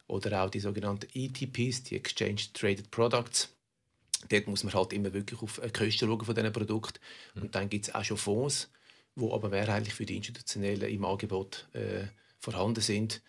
Oder 0.07 0.43
auch 0.43 0.49
die 0.51 0.59
sogenannten 0.59 1.07
ETPs, 1.13 1.83
die 1.83 1.95
Exchange 1.95 2.41
Traded 2.53 2.91
Products 2.91 3.56
dort 4.29 4.47
muss 4.47 4.63
man 4.63 4.73
halt 4.73 4.93
immer 4.93 5.13
wirklich 5.13 5.41
auf 5.41 5.61
die 5.63 5.71
Kosten 5.71 6.07
schauen 6.07 6.25
von 6.25 6.35
diesen 6.35 6.53
Produkten. 6.53 6.99
Mhm. 7.35 7.41
Und 7.43 7.55
dann 7.55 7.69
gibt 7.69 7.87
es 7.87 7.95
auch 7.95 8.03
schon 8.03 8.17
Fonds, 8.17 8.69
die 9.15 9.31
aber 9.31 9.49
mehrheitlich 9.49 9.93
für 9.93 10.05
die 10.05 10.17
Institutionellen 10.17 10.89
im 10.89 11.05
Angebot 11.05 11.67
äh, 11.73 12.05
vorhanden 12.39 12.81
sind. 12.81 13.21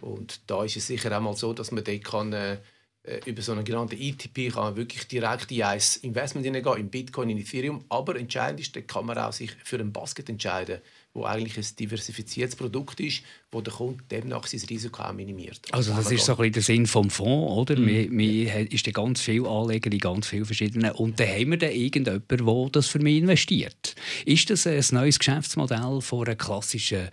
Und 0.00 0.40
da 0.46 0.64
ist 0.64 0.76
es 0.76 0.86
sicher 0.86 1.16
auch 1.16 1.22
mal 1.22 1.36
so, 1.36 1.52
dass 1.52 1.72
man 1.72 1.84
dort 1.84 2.04
kann, 2.04 2.32
äh, 2.32 2.58
äh 3.04 3.20
über 3.24 3.42
so 3.42 3.52
einen 3.52 3.64
genannten 3.64 3.98
ETP 3.98 4.52
kann 4.52 4.76
wirklich 4.76 5.08
direkt 5.08 5.50
in 5.50 5.62
ein 5.62 5.80
Investment 6.02 6.44
hineingehen, 6.44 6.78
in 6.78 6.90
Bitcoin, 6.90 7.30
in 7.30 7.38
Ethereum. 7.38 7.84
Aber 7.88 8.16
entscheidend 8.16 8.60
ist, 8.60 8.76
da 8.76 8.80
kann 8.82 9.06
man 9.06 9.18
auch 9.18 9.32
sich 9.32 9.52
für 9.64 9.78
ein 9.78 9.92
Basket 9.92 10.28
entscheiden 10.28 10.80
wo 11.16 11.24
eigentlich 11.24 11.56
ein 11.56 11.76
diversifiziertes 11.78 12.56
Produkt 12.56 13.00
ist, 13.00 13.22
wo 13.50 13.60
der 13.60 13.72
Kunde 13.72 14.04
demnach 14.10 14.46
sein 14.46 14.60
Risiko 14.68 15.02
auch 15.02 15.12
minimiert. 15.12 15.60
Also 15.72 15.94
das 15.94 16.10
ist 16.10 16.24
so 16.24 16.32
ein 16.32 16.38
bisschen 16.38 16.52
der 16.52 16.62
Sinn 16.62 16.86
vom 16.86 17.10
Fonds, 17.10 17.52
oder? 17.52 17.80
Mhm. 17.80 18.14
Man, 18.14 18.66
ist 18.66 18.92
ganz 18.92 19.20
viel 19.22 19.46
Anleger 19.46 19.90
in 19.90 19.98
ganz 19.98 20.28
vielen 20.28 20.44
verschiedenen 20.44 20.92
und 20.92 21.18
dann 21.18 21.28
haben 21.28 21.50
wir 21.50 21.58
dann 21.58 21.72
irgendjemanden, 21.72 22.46
der 22.46 22.68
das 22.70 22.86
für 22.88 22.98
mich 22.98 23.16
investiert. 23.16 23.94
Ist 24.24 24.50
das 24.50 24.66
ein 24.66 24.84
neues 24.90 25.18
Geschäftsmodell 25.18 26.00
von 26.02 26.26
einer 26.26 26.36
klassischen 26.36 27.08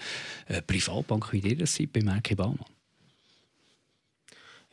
äh, 0.47 0.61
Privatbank, 0.61 1.31
wie 1.31 1.39
ihr 1.39 1.57
das 1.57 1.75
seid, 1.75 1.93
bei 1.93 2.01
Merke 2.01 2.35
Baumann? 2.35 2.65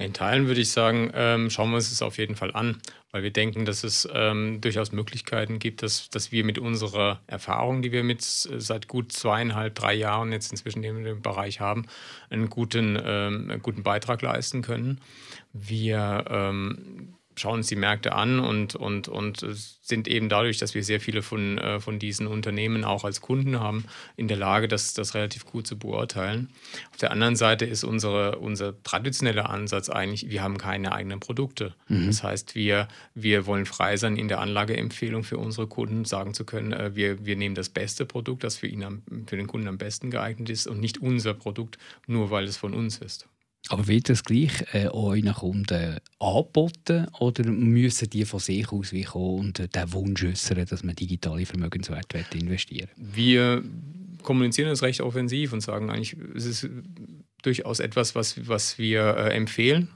In 0.01 0.15
Teilen 0.15 0.47
würde 0.47 0.63
ich 0.63 0.71
sagen, 0.71 1.11
ähm, 1.15 1.51
schauen 1.51 1.69
wir 1.71 1.77
uns 1.77 1.91
das 1.91 2.01
auf 2.01 2.17
jeden 2.17 2.35
Fall 2.35 2.53
an, 2.55 2.81
weil 3.11 3.23
wir 3.23 3.31
denken, 3.31 3.67
dass 3.67 3.85
es 3.85 4.09
ähm, 4.15 4.63
durchaus 4.63 4.93
Möglichkeiten 4.93 5.59
gibt, 5.59 5.83
dass, 5.83 6.09
dass 6.09 6.33
wir 6.33 6.43
mit 6.43 6.59
unserer 6.59 7.21
Erfahrung, 7.27 7.83
die 7.83 7.93
wir 7.93 8.03
mit 8.03 8.23
seit 8.23 8.89
gut 8.89 9.13
zweieinhalb, 9.13 9.75
drei 9.75 9.93
Jahren 9.93 10.33
jetzt 10.33 10.53
inzwischen 10.53 10.83
in 10.83 11.05
dem 11.05 11.21
Bereich 11.21 11.61
haben, 11.61 11.85
einen 12.31 12.49
guten, 12.49 12.97
ähm, 12.97 13.51
einen 13.51 13.61
guten 13.61 13.83
Beitrag 13.83 14.23
leisten 14.23 14.63
können. 14.63 15.03
Wir 15.53 16.25
ähm, 16.31 17.15
schauen 17.41 17.59
uns 17.59 17.67
die 17.67 17.77
Märkte 17.77 18.13
an 18.13 18.41
und, 18.41 18.77
und, 18.77 19.09
und 19.09 19.45
sind 19.83 20.09
eben 20.09 20.29
dadurch, 20.29 20.59
dass 20.59 20.75
wir 20.75 20.85
sehr 20.85 21.01
viele 21.01 21.23
von, 21.23 21.59
äh, 21.59 21.81
von 21.81 21.99
diesen 21.99 22.27
Unternehmen 22.27 22.85
auch 22.85 23.05
als 23.05 23.21
Kunden 23.21 23.61
haben, 23.61 23.85
in 24.17 24.29
der 24.29 24.37
Lage, 24.37 24.69
das, 24.69 24.95
das 24.95 25.15
relativ 25.15 25.45
gut 25.45 25.67
zu 25.67 25.79
beurteilen. 25.79 26.51
Auf 26.91 26.99
der 26.99 27.11
anderen 27.11 27.37
Seite 27.37 27.65
ist 27.65 27.85
unsere, 27.85 28.39
unser 28.39 28.81
traditioneller 28.83 29.51
Ansatz 29.51 29.89
eigentlich, 29.89 30.31
wir 30.31 30.43
haben 30.43 30.59
keine 30.59 30.93
eigenen 30.93 31.21
Produkte. 31.21 31.75
Mhm. 31.89 32.07
Das 32.07 32.23
heißt, 32.23 32.55
wir, 32.55 32.89
wir 33.15 33.47
wollen 33.47 33.67
frei 33.67 33.97
sein, 33.97 34.17
in 34.17 34.29
der 34.29 34.41
Anlageempfehlung 34.41 35.25
für 35.25 35.39
unsere 35.39 35.67
Kunden 35.67 36.05
sagen 36.05 36.35
zu 36.35 36.45
können, 36.45 36.73
äh, 36.73 36.95
wir, 36.95 37.25
wir 37.25 37.37
nehmen 37.37 37.55
das 37.55 37.69
beste 37.69 38.07
Produkt, 38.07 38.45
das 38.45 38.57
für, 38.57 38.69
ihn 38.69 38.85
am, 38.85 39.03
für 39.27 39.37
den 39.37 39.47
Kunden 39.47 39.69
am 39.69 39.79
besten 39.79 40.11
geeignet 40.11 40.51
ist 40.51 40.67
und 40.67 40.81
nicht 40.81 40.99
unser 40.99 41.35
Produkt, 41.35 41.79
nur 42.07 42.31
weil 42.31 42.45
es 42.45 42.57
von 42.57 42.75
uns 42.75 42.99
ist. 42.99 43.29
Aber 43.71 43.87
wird 43.87 44.09
das 44.09 44.25
gleich 44.25 44.51
äh, 44.73 44.89
euren 44.89 45.33
Kunden 45.33 45.99
angeboten 46.19 47.07
oder 47.21 47.45
müssen 47.49 48.11
die 48.11 48.25
von 48.25 48.41
sich 48.41 48.71
aus 48.73 48.93
wie 48.93 49.05
kommen 49.05 49.39
und 49.39 49.61
äh, 49.61 49.69
den 49.69 49.93
Wunsch 49.93 50.25
äußern, 50.25 50.67
dass 50.67 50.83
man 50.83 50.97
digitale 50.97 51.47
Vermögenswerte 51.47 52.25
investieren? 52.37 52.89
Wir 52.97 53.63
kommunizieren 54.23 54.71
das 54.71 54.83
recht 54.83 55.01
offensiv 55.01 55.53
und 55.53 55.61
sagen 55.61 55.89
eigentlich, 55.89 56.17
es 56.35 56.47
ist 56.47 56.69
durchaus 57.43 57.79
etwas, 57.79 58.17
was, 58.17 58.49
was 58.49 58.77
wir 58.77 59.17
äh, 59.17 59.37
empfehlen 59.37 59.89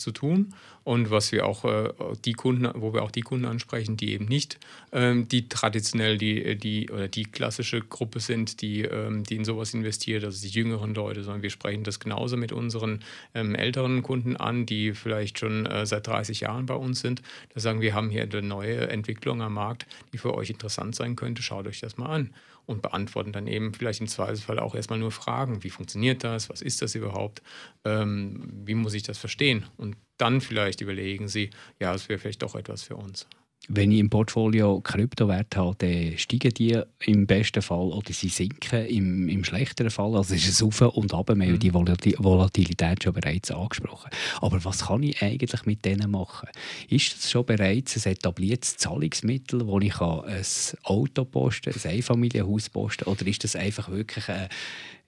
zu 0.00 0.10
tun. 0.10 0.54
Und 0.82 1.10
was 1.10 1.30
wir 1.30 1.46
auch 1.46 1.64
äh, 1.64 1.92
die 2.24 2.32
Kunden, 2.32 2.68
wo 2.74 2.94
wir 2.94 3.02
auch 3.02 3.10
die 3.10 3.20
Kunden 3.20 3.44
ansprechen, 3.44 3.96
die 3.96 4.12
eben 4.12 4.24
nicht 4.24 4.58
ähm, 4.92 5.28
die 5.28 5.48
traditionell 5.48 6.16
die, 6.16 6.56
die 6.56 6.90
oder 6.90 7.06
die 7.06 7.24
klassische 7.24 7.80
Gruppe 7.80 8.20
sind, 8.20 8.62
die, 8.62 8.82
ähm, 8.82 9.24
die 9.24 9.36
in 9.36 9.44
sowas 9.44 9.74
investiert, 9.74 10.24
also 10.24 10.40
die 10.40 10.48
jüngeren 10.48 10.94
Leute, 10.94 11.22
sondern 11.22 11.42
wir 11.42 11.50
sprechen 11.50 11.84
das 11.84 12.00
genauso 12.00 12.36
mit 12.36 12.52
unseren 12.52 13.00
ähm, 13.34 13.54
älteren 13.54 14.02
Kunden 14.02 14.36
an, 14.36 14.66
die 14.66 14.94
vielleicht 14.94 15.38
schon 15.38 15.66
äh, 15.66 15.84
seit 15.86 16.06
30 16.06 16.40
Jahren 16.40 16.66
bei 16.66 16.74
uns 16.74 17.00
sind. 17.00 17.22
Da 17.54 17.60
sagen 17.60 17.80
wir, 17.80 17.94
haben 17.94 18.10
hier 18.10 18.22
eine 18.22 18.42
neue 18.42 18.88
Entwicklung 18.88 19.42
am 19.42 19.54
Markt, 19.54 19.86
die 20.12 20.18
für 20.18 20.34
euch 20.34 20.50
interessant 20.50 20.94
sein 20.94 21.14
könnte, 21.14 21.42
schaut 21.42 21.66
euch 21.66 21.80
das 21.80 21.98
mal 21.98 22.08
an 22.08 22.30
und 22.70 22.82
beantworten 22.82 23.32
dann 23.32 23.46
eben 23.46 23.74
vielleicht 23.74 24.00
im 24.00 24.06
Zweifelsfall 24.06 24.60
auch 24.60 24.74
erstmal 24.74 24.98
nur 24.98 25.10
Fragen. 25.10 25.64
Wie 25.64 25.70
funktioniert 25.70 26.22
das? 26.22 26.48
Was 26.48 26.62
ist 26.62 26.80
das 26.82 26.94
überhaupt? 26.94 27.42
Ähm, 27.84 28.48
wie 28.64 28.74
muss 28.74 28.94
ich 28.94 29.02
das 29.02 29.18
verstehen? 29.18 29.66
Und 29.76 29.96
dann 30.16 30.40
vielleicht 30.40 30.80
überlegen 30.80 31.28
Sie, 31.28 31.50
ja, 31.80 31.92
es 31.92 32.08
wäre 32.08 32.18
vielleicht 32.18 32.42
doch 32.42 32.54
etwas 32.54 32.82
für 32.82 32.96
uns. 32.96 33.26
Wenn 33.68 33.92
ich 33.92 33.98
im 33.98 34.10
Portfolio 34.10 34.80
Kryptowerte 34.80 35.60
habe, 35.60 35.76
dann 35.78 36.18
steigen 36.18 36.52
die 36.54 36.80
im 37.04 37.26
besten 37.26 37.62
Fall 37.62 37.92
oder 37.92 38.12
sie 38.12 38.28
sinken 38.28 38.86
im, 38.86 39.28
im 39.28 39.44
schlechteren 39.44 39.90
Fall. 39.90 40.16
Also 40.16 40.34
ist 40.34 40.48
es 40.48 40.62
auf 40.62 40.80
und 40.80 41.14
ab. 41.14 41.28
Wir 41.28 41.34
haben 41.34 41.52
mhm. 41.52 41.58
die 41.58 41.72
Volatilität 41.72 43.04
schon 43.04 43.12
bereits 43.12 43.50
angesprochen. 43.50 44.10
Aber 44.40 44.64
was 44.64 44.86
kann 44.86 45.02
ich 45.02 45.22
eigentlich 45.22 45.66
mit 45.66 45.84
denen 45.84 46.10
machen? 46.10 46.48
Ist 46.88 47.16
das 47.16 47.30
schon 47.30 47.44
bereits 47.44 48.04
ein 48.04 48.12
etabliertes 48.12 48.76
Zahlungsmittel, 48.78 49.66
wo 49.66 49.78
ich 49.78 50.00
ein 50.00 50.42
Auto 50.82 51.24
posten 51.24 51.72
ein 51.72 51.90
Einfamilienhaus 51.90 52.70
posten 52.70 53.04
oder 53.04 53.26
ist 53.26 53.44
das 53.44 53.56
einfach 53.56 53.90
wirklich 53.90 54.28
ein 54.28 54.48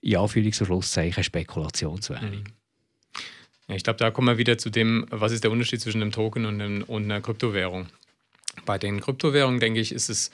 in 0.01 0.17
Anführungs- 0.17 0.59
und 0.59 0.67
Schlusszeichen 0.67 1.23
Spekulationswährung? 1.23 2.29
Mhm. 2.29 2.43
Ich 3.75 3.83
glaube, 3.83 3.97
da 3.97 4.11
kommen 4.11 4.27
wir 4.27 4.37
wieder 4.37 4.57
zu 4.57 4.69
dem, 4.69 5.05
was 5.09 5.31
ist 5.31 5.43
der 5.43 5.51
Unterschied 5.51 5.81
zwischen 5.81 6.01
einem 6.01 6.11
Token 6.11 6.45
und, 6.45 6.61
einem, 6.61 6.83
und 6.83 7.05
einer 7.05 7.21
Kryptowährung. 7.21 7.87
Bei 8.65 8.77
den 8.77 9.01
Kryptowährungen, 9.01 9.59
denke 9.59 9.79
ich, 9.79 9.91
ist 9.91 10.09
es, 10.09 10.31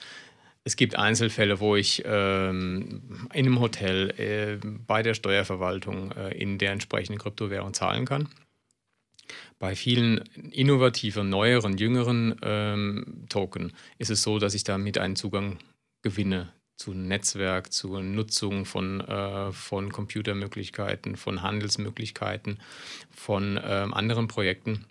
es 0.64 0.76
gibt 0.76 0.96
Einzelfälle, 0.96 1.60
wo 1.60 1.76
ich 1.76 2.02
ähm, 2.04 3.28
in 3.32 3.46
einem 3.46 3.60
Hotel 3.60 4.10
äh, 4.18 4.66
bei 4.86 5.02
der 5.02 5.14
Steuerverwaltung 5.14 6.12
äh, 6.12 6.36
in 6.36 6.58
der 6.58 6.72
entsprechenden 6.72 7.18
Kryptowährung 7.18 7.72
zahlen 7.72 8.04
kann. 8.04 8.28
Bei 9.58 9.76
vielen 9.76 10.18
innovativen, 10.52 11.28
neueren, 11.28 11.76
jüngeren 11.76 12.36
ähm, 12.42 13.26
Token 13.28 13.72
ist 13.98 14.10
es 14.10 14.22
so, 14.22 14.38
dass 14.38 14.54
ich 14.54 14.64
damit 14.64 14.98
einen 14.98 15.16
Zugang 15.16 15.58
gewinne 16.02 16.52
zu 16.76 16.94
Netzwerk, 16.94 17.72
zur 17.72 18.02
Nutzung 18.02 18.64
von, 18.64 19.00
äh, 19.02 19.52
von 19.52 19.92
Computermöglichkeiten, 19.92 21.16
von 21.16 21.42
Handelsmöglichkeiten, 21.42 22.58
von 23.10 23.58
äh, 23.58 23.60
anderen 23.60 24.28
Projekten 24.28 24.86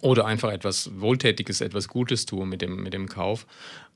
oder 0.00 0.24
einfach 0.26 0.52
etwas 0.52 1.00
Wohltätiges, 1.00 1.60
etwas 1.60 1.88
Gutes 1.88 2.26
tun 2.26 2.48
mit 2.48 2.62
dem, 2.62 2.82
mit 2.82 2.94
dem 2.94 3.08
Kauf. 3.08 3.46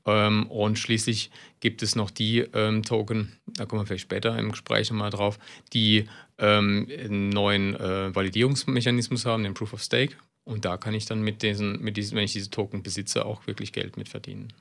Ähm, 0.05 0.47
und 0.47 0.77
schließlich 0.77 1.31
gibt 1.61 1.81
es 1.81 1.95
noch 1.95 2.11
die 2.11 2.39
ähm, 2.53 2.83
Token, 2.83 3.37
da 3.47 3.65
kommen 3.65 3.81
wir 3.81 3.87
vielleicht 3.87 4.03
später 4.03 4.37
im 4.37 4.51
Gespräch 4.51 4.91
nochmal 4.91 5.09
drauf, 5.09 5.39
die 5.73 6.07
ähm, 6.37 6.87
einen 6.91 7.29
neuen 7.29 7.75
äh, 7.75 8.13
Validierungsmechanismus 8.13 9.25
haben, 9.25 9.43
den 9.43 9.53
Proof 9.53 9.73
of 9.73 9.81
Stake. 9.81 10.15
Und 10.43 10.63
da 10.65 10.77
kann 10.77 10.93
ich 10.93 11.05
dann 11.05 11.21
mit 11.21 11.41
diesen, 11.41 11.81
mit 11.81 11.97
diesen, 11.97 12.15
wenn 12.15 12.25
ich 12.25 12.33
diese 12.33 12.51
Token 12.51 12.83
besitze, 12.83 13.25
auch 13.25 13.47
wirklich 13.47 13.73
Geld 13.73 13.97
mit 13.97 14.09
verdienen. 14.09 14.53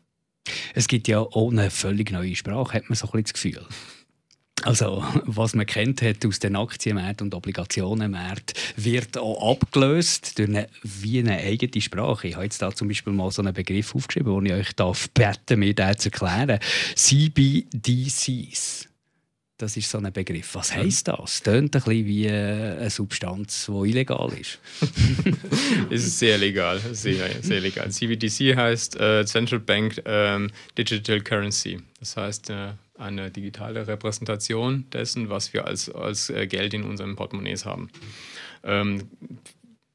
Es 0.75 0.89
gibt 0.89 1.09
ja 1.09 1.21
auch 1.21 1.51
eine 1.51 1.71
völlig 1.71 2.11
neue 2.11 2.35
Sprache, 2.37 2.75
hat 2.75 2.89
man 2.89 2.97
so 2.97 3.07
ein 3.07 3.23
bisschen 3.23 3.25
das 3.25 3.33
Gefühl. 3.35 3.67
Also, 4.65 5.05
was 5.27 5.55
man 5.55 5.67
kennt 5.67 6.01
hat 6.01 6.25
aus 6.25 6.39
den 6.39 6.57
Aktienmärkten 6.57 7.27
und 7.27 7.35
Obligationenmärkten, 7.35 8.57
wird 8.77 9.19
auch 9.19 9.53
abgelöst 9.53 10.39
durch 10.39 10.49
eine, 10.49 10.69
wie 10.83 11.19
eine 11.19 11.37
eigene 11.37 11.83
Sprache. 11.83 12.29
Ich 12.29 12.35
habe 12.35 12.45
jetzt 12.45 12.63
da 12.63 12.75
zum 12.75 12.89
Beispiel 12.89 13.13
mal 13.13 13.31
so 13.31 13.43
einen 13.43 13.53
Begriff 13.53 13.95
aufgeschrieben, 13.95 14.45
den 14.45 14.47
ich 14.47 14.53
euch 14.53 14.75
darf 14.75 15.11
beten, 15.11 15.59
mir 15.59 15.75
den 15.75 15.99
zu 15.99 16.11
erklären. 16.11 16.59
CBDCs. 16.95 18.89
Das 19.59 19.77
ist 19.77 19.89
so 19.89 19.99
ein 19.99 20.13
Begriff. 20.13 20.55
Was 20.55 20.75
heisst 20.75 21.09
das? 21.09 21.17
Das 21.17 21.43
Tönt 21.43 21.77
ein 21.77 21.83
bisschen 21.83 22.07
wie 22.07 22.27
äh, 22.27 22.77
eine 22.79 22.91
Substanz, 22.91 23.67
die 23.67 23.91
illegal 23.91 24.33
ist. 24.33 24.59
es 25.91 26.07
ist 26.07 26.19
sehr 26.19 26.39
legal, 26.39 26.81
sehr, 26.93 27.31
sehr 27.41 27.61
legal. 27.61 27.91
CBDC 27.91 28.57
heißt 28.57 28.99
äh, 28.99 29.25
Central 29.27 29.61
Bank 29.61 30.03
ähm, 30.07 30.51
Digital 30.77 31.21
Currency. 31.21 31.81
Das 32.01 32.17
heißt 32.17 32.51
äh, 32.51 32.73
eine 32.97 33.31
digitale 33.31 33.87
Repräsentation 33.87 34.89
dessen, 34.93 35.29
was 35.29 35.53
wir 35.53 35.67
als, 35.67 35.91
als 35.91 36.31
äh, 36.31 36.47
Geld 36.47 36.75
in 36.75 36.85
unseren 36.85 37.17
Portemonnaies 37.17 37.65
haben. 37.65 37.91
Ähm, 38.63 39.09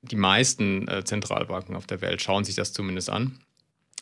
die 0.01 0.15
meisten 0.15 0.88
äh, 0.88 1.03
Zentralbanken 1.03 1.75
auf 1.75 1.88
der 1.88 2.01
Welt 2.01 2.22
schauen 2.22 2.44
sich 2.44 2.56
das 2.56 2.74
zumindest 2.74 3.10
an 3.10 3.39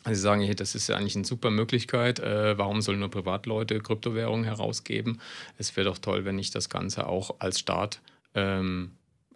Sie 0.06 0.22
sagen, 0.22 0.42
hey, 0.42 0.56
das 0.56 0.75
ist 0.75 0.88
ja 0.88 0.96
eigentlich 0.96 1.16
eine 1.16 1.25
super 1.25 1.51
Möglichkeit. 1.51 2.20
Äh, 2.20 2.58
warum 2.58 2.82
sollen 2.82 3.00
nur 3.00 3.12
Privatleute 3.12 3.80
Kryptowährungen 3.80 4.46
herausgeben? 4.46 5.20
Es 5.58 5.75
wäre 5.75 5.86
doch 5.86 5.98
toll, 5.98 6.25
wenn 6.25 6.39
ich 6.39 6.51
das 6.51 6.70
Ganze 6.70 7.08
auch 7.08 7.36
als 7.39 7.60
Staat 7.60 8.01
ähm, 8.34 8.92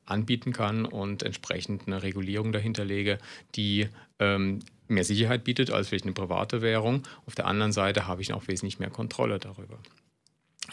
anbieten 0.05 0.53
kann 0.53 0.85
und 0.85 1.23
entsprechend 1.23 1.87
eine 1.87 2.03
Regulierung 2.03 2.51
dahinter 2.51 2.85
lege, 2.85 3.17
die 3.55 3.87
ähm, 4.19 4.59
mehr 4.91 5.03
Sicherheit 5.03 5.43
bietet 5.43 5.71
als 5.71 5.89
vielleicht 5.89 6.05
eine 6.05 6.13
private 6.13 6.61
Währung. 6.61 7.03
Auf 7.25 7.35
der 7.35 7.47
anderen 7.47 7.71
Seite 7.71 8.07
habe 8.07 8.21
ich 8.21 8.33
auch 8.33 8.47
wesentlich 8.47 8.79
mehr 8.79 8.89
Kontrolle 8.89 9.39
darüber. 9.39 9.79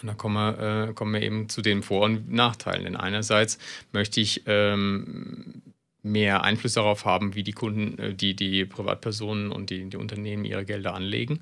Und 0.00 0.06
da 0.06 0.14
kommen 0.14 0.34
wir, 0.34 0.88
äh, 0.88 0.92
kommen 0.92 1.14
wir 1.14 1.22
eben 1.22 1.48
zu 1.48 1.62
den 1.62 1.82
Vor- 1.82 2.04
und 2.04 2.30
Nachteilen. 2.30 2.84
Denn 2.84 2.96
einerseits 2.96 3.58
möchte 3.92 4.20
ich 4.20 4.42
ähm, 4.46 5.62
mehr 6.02 6.44
Einfluss 6.44 6.75
darauf 6.75 7.04
haben, 7.04 7.34
wie 7.34 7.42
die 7.42 7.52
Kunden, 7.52 7.98
äh, 7.98 8.14
die, 8.14 8.34
die 8.34 8.64
Privatpersonen 8.64 9.50
und 9.50 9.70
die, 9.70 9.88
die 9.88 9.96
Unternehmen 9.96 10.44
ihre 10.44 10.64
Gelder 10.64 10.94
anlegen. 10.94 11.40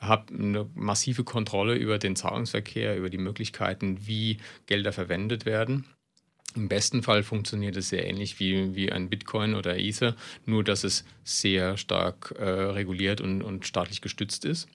Habe 0.00 0.32
eine 0.34 0.66
massive 0.74 1.24
Kontrolle 1.24 1.74
über 1.74 1.98
den 1.98 2.16
Zahlungsverkehr, 2.16 2.96
über 2.96 3.10
die 3.10 3.18
Möglichkeiten, 3.18 4.06
wie 4.06 4.38
Gelder 4.66 4.92
verwendet 4.92 5.44
werden. 5.44 5.84
Im 6.54 6.68
besten 6.68 7.02
Fall 7.02 7.22
funktioniert 7.22 7.76
es 7.76 7.90
sehr 7.90 8.06
ähnlich 8.06 8.40
wie, 8.40 8.74
wie 8.74 8.90
ein 8.90 9.10
Bitcoin 9.10 9.54
oder 9.54 9.78
Ether, 9.78 10.16
nur 10.46 10.64
dass 10.64 10.82
es 10.82 11.04
sehr 11.22 11.76
stark 11.76 12.34
äh, 12.38 12.44
reguliert 12.44 13.20
und, 13.20 13.42
und 13.42 13.66
staatlich 13.66 14.00
gestützt 14.00 14.44
ist. 14.44 14.68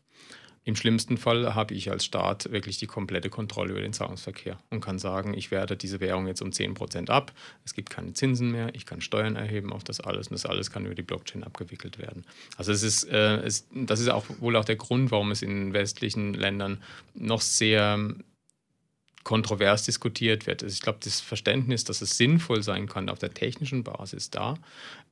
Im 0.65 0.77
schlimmsten 0.77 1.18
Fall 1.18 1.56
habe 1.56 1.74
ich 1.74 1.92
als 1.92 2.06
Staat 2.06 2.50
wirklich 2.51 2.77
die 2.77 2.88
komplette 2.88 3.30
Kontrolle 3.30 3.72
über 3.72 3.82
den 3.82 3.92
Zahlungsverkehr 3.92 4.58
und 4.70 4.80
kann 4.80 4.98
sagen, 4.98 5.34
ich 5.34 5.51
werte 5.51 5.75
diese 5.75 6.00
Währung 6.00 6.25
jetzt 6.25 6.42
um 6.42 6.51
10% 6.51 7.10
ab, 7.10 7.34
es 7.65 7.74
gibt 7.74 7.89
keine 7.89 8.13
Zinsen 8.13 8.51
mehr, 8.51 8.74
ich 8.74 8.86
kann 8.86 9.01
Steuern 9.01 9.36
erheben 9.36 9.74
auf 9.74 9.84
das 9.84 10.00
alles 10.00 10.27
und 10.27 10.36
das 10.36 10.46
alles 10.46 10.72
kann 10.72 10.86
über 10.86 10.96
die 10.96 11.01
Blockchain 11.01 11.44
abgewickelt 11.44 11.98
werden. 11.98 12.25
Also 12.56 12.72
es 12.72 12.82
ist, 12.82 13.03
äh, 13.06 13.42
es, 13.42 13.68
das 13.74 14.00
ist 14.00 14.10
auch 14.10 14.25
wohl 14.39 14.56
auch 14.56 14.63
der 14.63 14.77
Grund, 14.77 15.12
warum 15.12 15.32
es 15.32 15.42
in 15.42 15.74
westlichen 15.74 16.34
Ländern 16.34 16.82
noch 17.13 17.42
sehr 17.42 18.00
kontrovers 19.24 19.84
diskutiert 19.84 20.48
wird. 20.48 20.63
Also 20.63 20.74
ich 20.74 20.82
glaube, 20.82 21.00
das 21.03 21.22
Verständnis, 21.22 21.84
dass 21.84 22.01
es 22.01 22.18
sinnvoll 22.18 22.62
sein 22.63 22.88
kann 22.88 23.10
auf 23.10 23.20
der 23.20 23.34
technischen 23.34 23.84
Basis 23.84 24.30
da, 24.30 24.56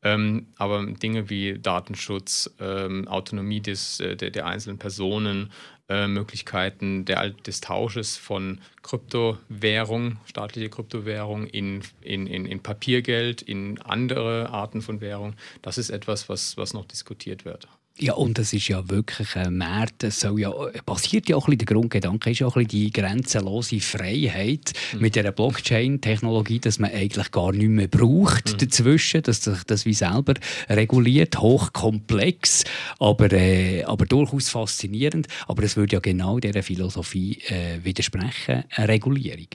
ähm, 0.03 0.47
aber 0.57 0.85
Dinge 0.85 1.29
wie 1.29 1.57
Datenschutz, 1.57 2.49
ähm, 2.59 3.07
Autonomie 3.07 3.61
des, 3.61 3.99
äh, 3.99 4.15
der, 4.15 4.31
der, 4.31 4.45
einzelnen 4.45 4.77
Personen, 4.77 5.51
äh, 5.89 6.07
Möglichkeiten 6.07 7.05
der, 7.05 7.29
des 7.29 7.61
Tausches 7.61 8.17
von 8.17 8.59
Kryptowährung, 8.81 10.17
staatliche 10.25 10.69
Kryptowährung 10.69 11.47
in, 11.47 11.81
in, 12.01 12.27
in, 12.27 12.45
in 12.45 12.61
Papiergeld, 12.61 13.41
in 13.41 13.79
andere 13.81 14.49
Arten 14.49 14.81
von 14.81 15.01
Währung, 15.01 15.35
das 15.61 15.77
ist 15.77 15.89
etwas, 15.89 16.29
was, 16.29 16.57
was 16.57 16.73
noch 16.73 16.85
diskutiert 16.85 17.45
wird. 17.45 17.67
Ja, 18.01 18.13
und 18.13 18.39
das 18.39 18.51
ist 18.51 18.67
ja 18.67 18.89
wirklich 18.89 19.35
ein 19.35 19.57
Markt, 19.57 20.01
das 20.01 20.21
soll 20.21 20.39
ja, 20.39 20.51
basiert 20.87 21.29
ja 21.29 21.35
auch 21.35 21.47
ein 21.47 21.51
bisschen, 21.51 21.67
der 21.67 21.75
Grundgedanke 21.75 22.31
ist 22.31 22.39
ja 22.39 22.47
auch 22.47 22.55
ein 22.55 22.65
bisschen 22.65 22.85
die 22.85 22.91
grenzenlose 22.91 23.79
Freiheit 23.79 24.73
mhm. 24.93 25.01
mit 25.01 25.15
der 25.15 25.31
Blockchain-Technologie, 25.31 26.57
dass 26.57 26.79
man 26.79 26.89
eigentlich 26.89 27.29
gar 27.29 27.51
nicht 27.51 27.69
mehr 27.69 27.87
braucht 27.87 28.53
mhm. 28.53 28.57
dazwischen, 28.57 29.21
dass 29.21 29.43
sich 29.43 29.63
das 29.65 29.85
wie 29.85 29.93
selber 29.93 30.33
reguliert, 30.67 31.39
hochkomplex, 31.39 32.63
aber, 32.97 33.31
äh, 33.33 33.83
aber 33.83 34.07
durchaus 34.07 34.49
faszinierend. 34.49 35.27
Aber 35.47 35.61
es 35.61 35.77
würde 35.77 35.97
ja 35.97 35.99
genau 35.99 36.39
dieser 36.39 36.63
Philosophie 36.63 37.37
äh, 37.49 37.83
widersprechen, 37.83 38.63
eine 38.71 38.87
Regulierung. 38.87 39.45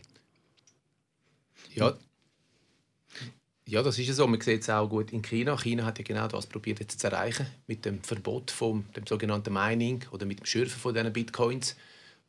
Ja, 1.75 1.95
ja, 3.69 3.83
das 3.83 3.99
ist 3.99 4.15
so. 4.15 4.27
Man 4.27 4.41
sieht 4.41 4.63
es 4.63 4.71
auch 4.71 4.89
gut 4.89 5.13
in 5.13 5.23
China. 5.23 5.57
China 5.57 5.85
hat 5.85 5.99
ja 5.99 6.05
genau 6.05 6.29
das 6.29 6.47
probiert 6.47 6.79
jetzt 6.79 7.01
zu 7.01 7.07
erreichen 7.09 7.47
mit 7.67 7.85
dem 7.85 8.01
Verbot 8.03 8.51
von 8.53 8.85
dem 8.95 9.07
sogenannten 9.07 9.53
Mining 9.53 10.05
oder 10.13 10.25
mit 10.25 10.41
dem 10.41 10.47
Schürfen 10.47 10.79
von 10.81 10.95
diesen 10.95 11.13
Bitcoins 11.13 11.77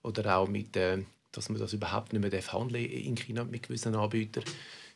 oder 0.01 0.37
auch 0.37 0.47
mit, 0.47 0.75
äh, 0.75 1.03
dass 1.31 1.49
man 1.49 1.59
das 1.59 1.73
überhaupt 1.73 2.11
nicht 2.11 2.21
mehr 2.21 2.41
handeln 2.41 2.85
in 2.85 3.15
China 3.15 3.43
mit 3.43 3.63
gewissen 3.63 3.95
Anbietern. 3.95 4.43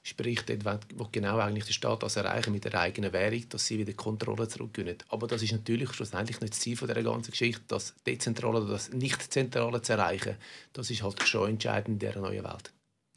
Sprich, 0.03 0.41
dort 0.41 0.87
wo 0.95 1.07
genau 1.11 1.37
eigentlich 1.37 1.65
der 1.65 1.73
Staat 1.73 2.01
das 2.01 2.15
erreichen 2.15 2.51
mit 2.51 2.65
der 2.65 2.73
eigenen 2.73 3.13
Währung, 3.13 3.47
dass 3.49 3.67
sie 3.67 3.77
wieder 3.77 3.93
Kontrolle 3.93 4.47
zurückgewinnen. 4.47 4.97
Aber 5.09 5.27
das 5.27 5.43
ist 5.43 5.51
natürlich 5.51 5.93
schlussendlich 5.93 6.41
nicht 6.41 6.53
das 6.53 6.59
Ziel 6.59 6.75
von 6.75 6.87
dieser 6.87 7.03
ganzen 7.03 7.29
Geschichte, 7.29 7.61
das 7.67 7.93
Dezentrale 8.07 8.61
oder 8.61 8.71
das 8.71 8.91
Nicht-Zentrale 8.91 9.83
zu 9.83 9.93
erreichen. 9.93 10.37
Das 10.73 10.89
ist 10.89 11.03
halt 11.03 11.21
schon 11.27 11.51
entscheidend 11.51 12.01
in 12.01 12.09
dieser 12.09 12.19
neuen 12.19 12.43
Welt. 12.43 12.71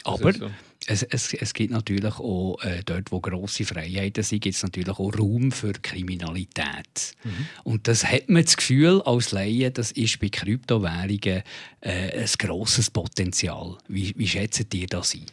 Aber 0.05 0.33
so. 0.33 0.51
es, 0.87 1.03
es, 1.03 1.33
es 1.33 1.55
gibt 1.55 1.73
natürlich 1.73 2.15
auch, 2.15 2.63
äh, 2.63 2.83
dort 2.85 3.11
wo 3.11 3.21
grosse 3.21 3.65
Freiheiten 3.65 4.23
sind, 4.23 4.43
gibt 4.43 4.55
es 4.55 4.63
natürlich 4.63 4.91
auch 4.91 5.19
Raum 5.19 5.51
für 5.51 5.73
Kriminalität. 5.73 7.15
Mhm. 7.25 7.47
Und 7.65 7.89
das 7.89 8.05
hat 8.05 8.29
man 8.29 8.45
das 8.45 8.57
Gefühl 8.57 9.03
als 9.03 9.33
Laie, 9.33 9.71
das 9.71 9.93
ist 9.93 10.21
bei 10.21 10.29
Kryptowährungen 10.29 11.43
äh, 11.81 12.21
ein 12.21 12.29
grosses 12.39 12.91
Potenzial. 12.91 13.79
Wie, 13.89 14.13
wie 14.17 14.29
schätzt 14.29 14.73
ihr 14.75 14.87
das 14.87 15.15
ein? 15.15 15.27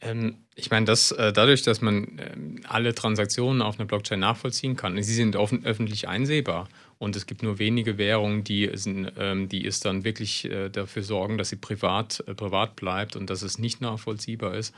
Ähm, 0.00 0.36
ich 0.54 0.70
meine, 0.70 0.86
dass 0.86 1.10
äh, 1.10 1.32
dadurch, 1.32 1.62
dass 1.62 1.80
man 1.80 2.18
äh, 2.18 2.30
alle 2.68 2.94
Transaktionen 2.94 3.62
auf 3.62 3.78
einer 3.78 3.86
Blockchain 3.86 4.20
nachvollziehen 4.20 4.76
kann, 4.76 5.02
sie 5.02 5.14
sind 5.14 5.36
offen, 5.36 5.64
öffentlich 5.64 6.08
einsehbar 6.08 6.68
und 6.98 7.14
es 7.14 7.26
gibt 7.26 7.42
nur 7.42 7.58
wenige 7.58 7.98
Währungen, 7.98 8.42
die, 8.42 8.70
sind, 8.74 9.12
ähm, 9.18 9.48
die 9.48 9.66
es 9.66 9.80
dann 9.80 10.04
wirklich 10.04 10.46
äh, 10.46 10.70
dafür 10.70 11.02
sorgen, 11.02 11.36
dass 11.36 11.50
sie 11.50 11.56
privat, 11.56 12.24
äh, 12.26 12.34
privat 12.34 12.76
bleibt 12.76 13.16
und 13.16 13.28
dass 13.28 13.42
es 13.42 13.58
nicht 13.58 13.80
nachvollziehbar 13.80 14.54
ist, 14.54 14.74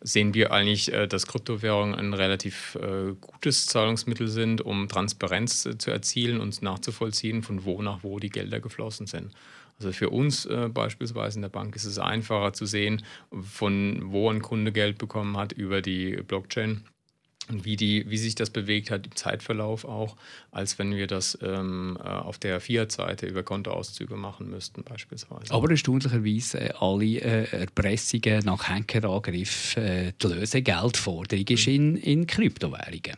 sehen 0.00 0.32
wir 0.32 0.52
eigentlich, 0.52 0.92
äh, 0.92 1.06
dass 1.06 1.26
Kryptowährungen 1.26 1.94
ein 1.94 2.14
relativ 2.14 2.78
äh, 2.80 3.12
gutes 3.20 3.66
Zahlungsmittel 3.66 4.28
sind, 4.28 4.62
um 4.62 4.88
Transparenz 4.88 5.66
äh, 5.66 5.76
zu 5.76 5.90
erzielen 5.90 6.40
und 6.40 6.62
nachzuvollziehen, 6.62 7.42
von 7.42 7.64
wo 7.64 7.82
nach 7.82 8.02
wo 8.02 8.18
die 8.18 8.30
Gelder 8.30 8.60
geflossen 8.60 9.06
sind. 9.06 9.32
Also 9.78 9.92
für 9.92 10.10
uns 10.10 10.46
äh, 10.46 10.68
beispielsweise 10.72 11.38
in 11.38 11.42
der 11.42 11.50
Bank 11.50 11.76
ist 11.76 11.84
es 11.84 11.98
einfacher 11.98 12.52
zu 12.52 12.66
sehen, 12.66 13.04
von 13.30 14.00
wo 14.06 14.30
ein 14.30 14.42
Kunde 14.42 14.72
Geld 14.72 14.98
bekommen 14.98 15.36
hat 15.36 15.52
über 15.52 15.82
die 15.82 16.16
Blockchain 16.16 16.84
und 17.48 17.64
wie, 17.64 17.76
die, 17.76 18.08
wie 18.10 18.18
sich 18.18 18.34
das 18.34 18.50
bewegt 18.50 18.90
hat 18.90 19.06
im 19.06 19.16
Zeitverlauf 19.16 19.84
auch, 19.84 20.16
als 20.50 20.78
wenn 20.78 20.94
wir 20.94 21.06
das 21.06 21.38
ähm, 21.42 21.98
äh, 22.02 22.08
auf 22.08 22.38
der 22.38 22.60
Fiat-Seite 22.60 23.26
über 23.26 23.42
Kontoauszüge 23.42 24.16
machen 24.16 24.50
müssten 24.50 24.84
beispielsweise. 24.84 25.52
Aber 25.52 25.70
erstaunlicherweise 25.70 26.60
äh, 26.60 26.72
alle 26.78 27.04
äh, 27.04 27.60
Erpressungen 27.60 28.44
nach 28.44 28.68
Hackerangriff, 28.68 29.76
äh, 29.76 30.12
die 30.20 30.26
Lösegeldforderung 30.26 31.46
ist 31.46 31.66
mhm. 31.66 31.74
in, 31.74 31.96
in 31.96 32.26
Kryptowährungen. 32.26 33.16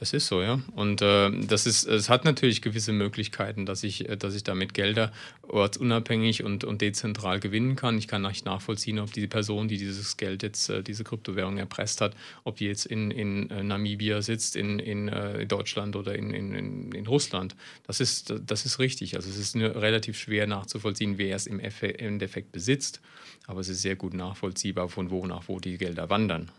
Das 0.00 0.14
ist 0.14 0.28
so, 0.28 0.40
ja. 0.40 0.58
Und 0.74 1.02
äh, 1.02 1.30
das 1.46 1.66
ist, 1.66 1.86
es 1.86 2.08
hat 2.08 2.24
natürlich 2.24 2.62
gewisse 2.62 2.90
Möglichkeiten, 2.90 3.66
dass 3.66 3.82
ich, 3.82 4.08
äh, 4.08 4.16
dass 4.16 4.34
ich 4.34 4.42
damit 4.42 4.72
Gelder 4.72 5.12
ortsunabhängig 5.42 6.42
und, 6.42 6.64
und 6.64 6.80
dezentral 6.80 7.38
gewinnen 7.38 7.76
kann. 7.76 7.98
Ich 7.98 8.08
kann 8.08 8.22
nicht 8.22 8.46
nachvollziehen, 8.46 8.98
ob 8.98 9.12
die 9.12 9.26
Person, 9.26 9.68
die 9.68 9.76
dieses 9.76 10.16
Geld 10.16 10.42
jetzt, 10.42 10.70
äh, 10.70 10.82
diese 10.82 11.04
Kryptowährung 11.04 11.58
erpresst 11.58 12.00
hat, 12.00 12.16
ob 12.44 12.56
die 12.56 12.64
jetzt 12.64 12.86
in, 12.86 13.10
in 13.10 13.50
äh, 13.50 13.62
Namibia 13.62 14.22
sitzt, 14.22 14.56
in, 14.56 14.78
in 14.78 15.10
Deutschland 15.46 15.96
oder 15.96 16.14
in, 16.14 16.30
in, 16.30 16.92
in 16.92 17.06
Russland. 17.06 17.54
Das 17.86 18.00
ist, 18.00 18.32
das 18.46 18.64
ist 18.64 18.78
richtig. 18.78 19.16
Also 19.16 19.28
es 19.28 19.36
ist 19.36 19.54
relativ 19.54 20.18
schwer 20.18 20.46
nachzuvollziehen, 20.46 21.18
wer 21.18 21.36
es 21.36 21.46
im 21.46 21.60
Endeffekt 21.60 22.52
besitzt. 22.52 23.02
Aber 23.46 23.60
es 23.60 23.68
ist 23.68 23.82
sehr 23.82 23.96
gut 23.96 24.14
nachvollziehbar, 24.14 24.88
von 24.88 25.10
wo 25.10 25.26
nach 25.26 25.48
wo 25.48 25.60
die 25.60 25.76
Gelder 25.76 26.08
wandern. 26.08 26.50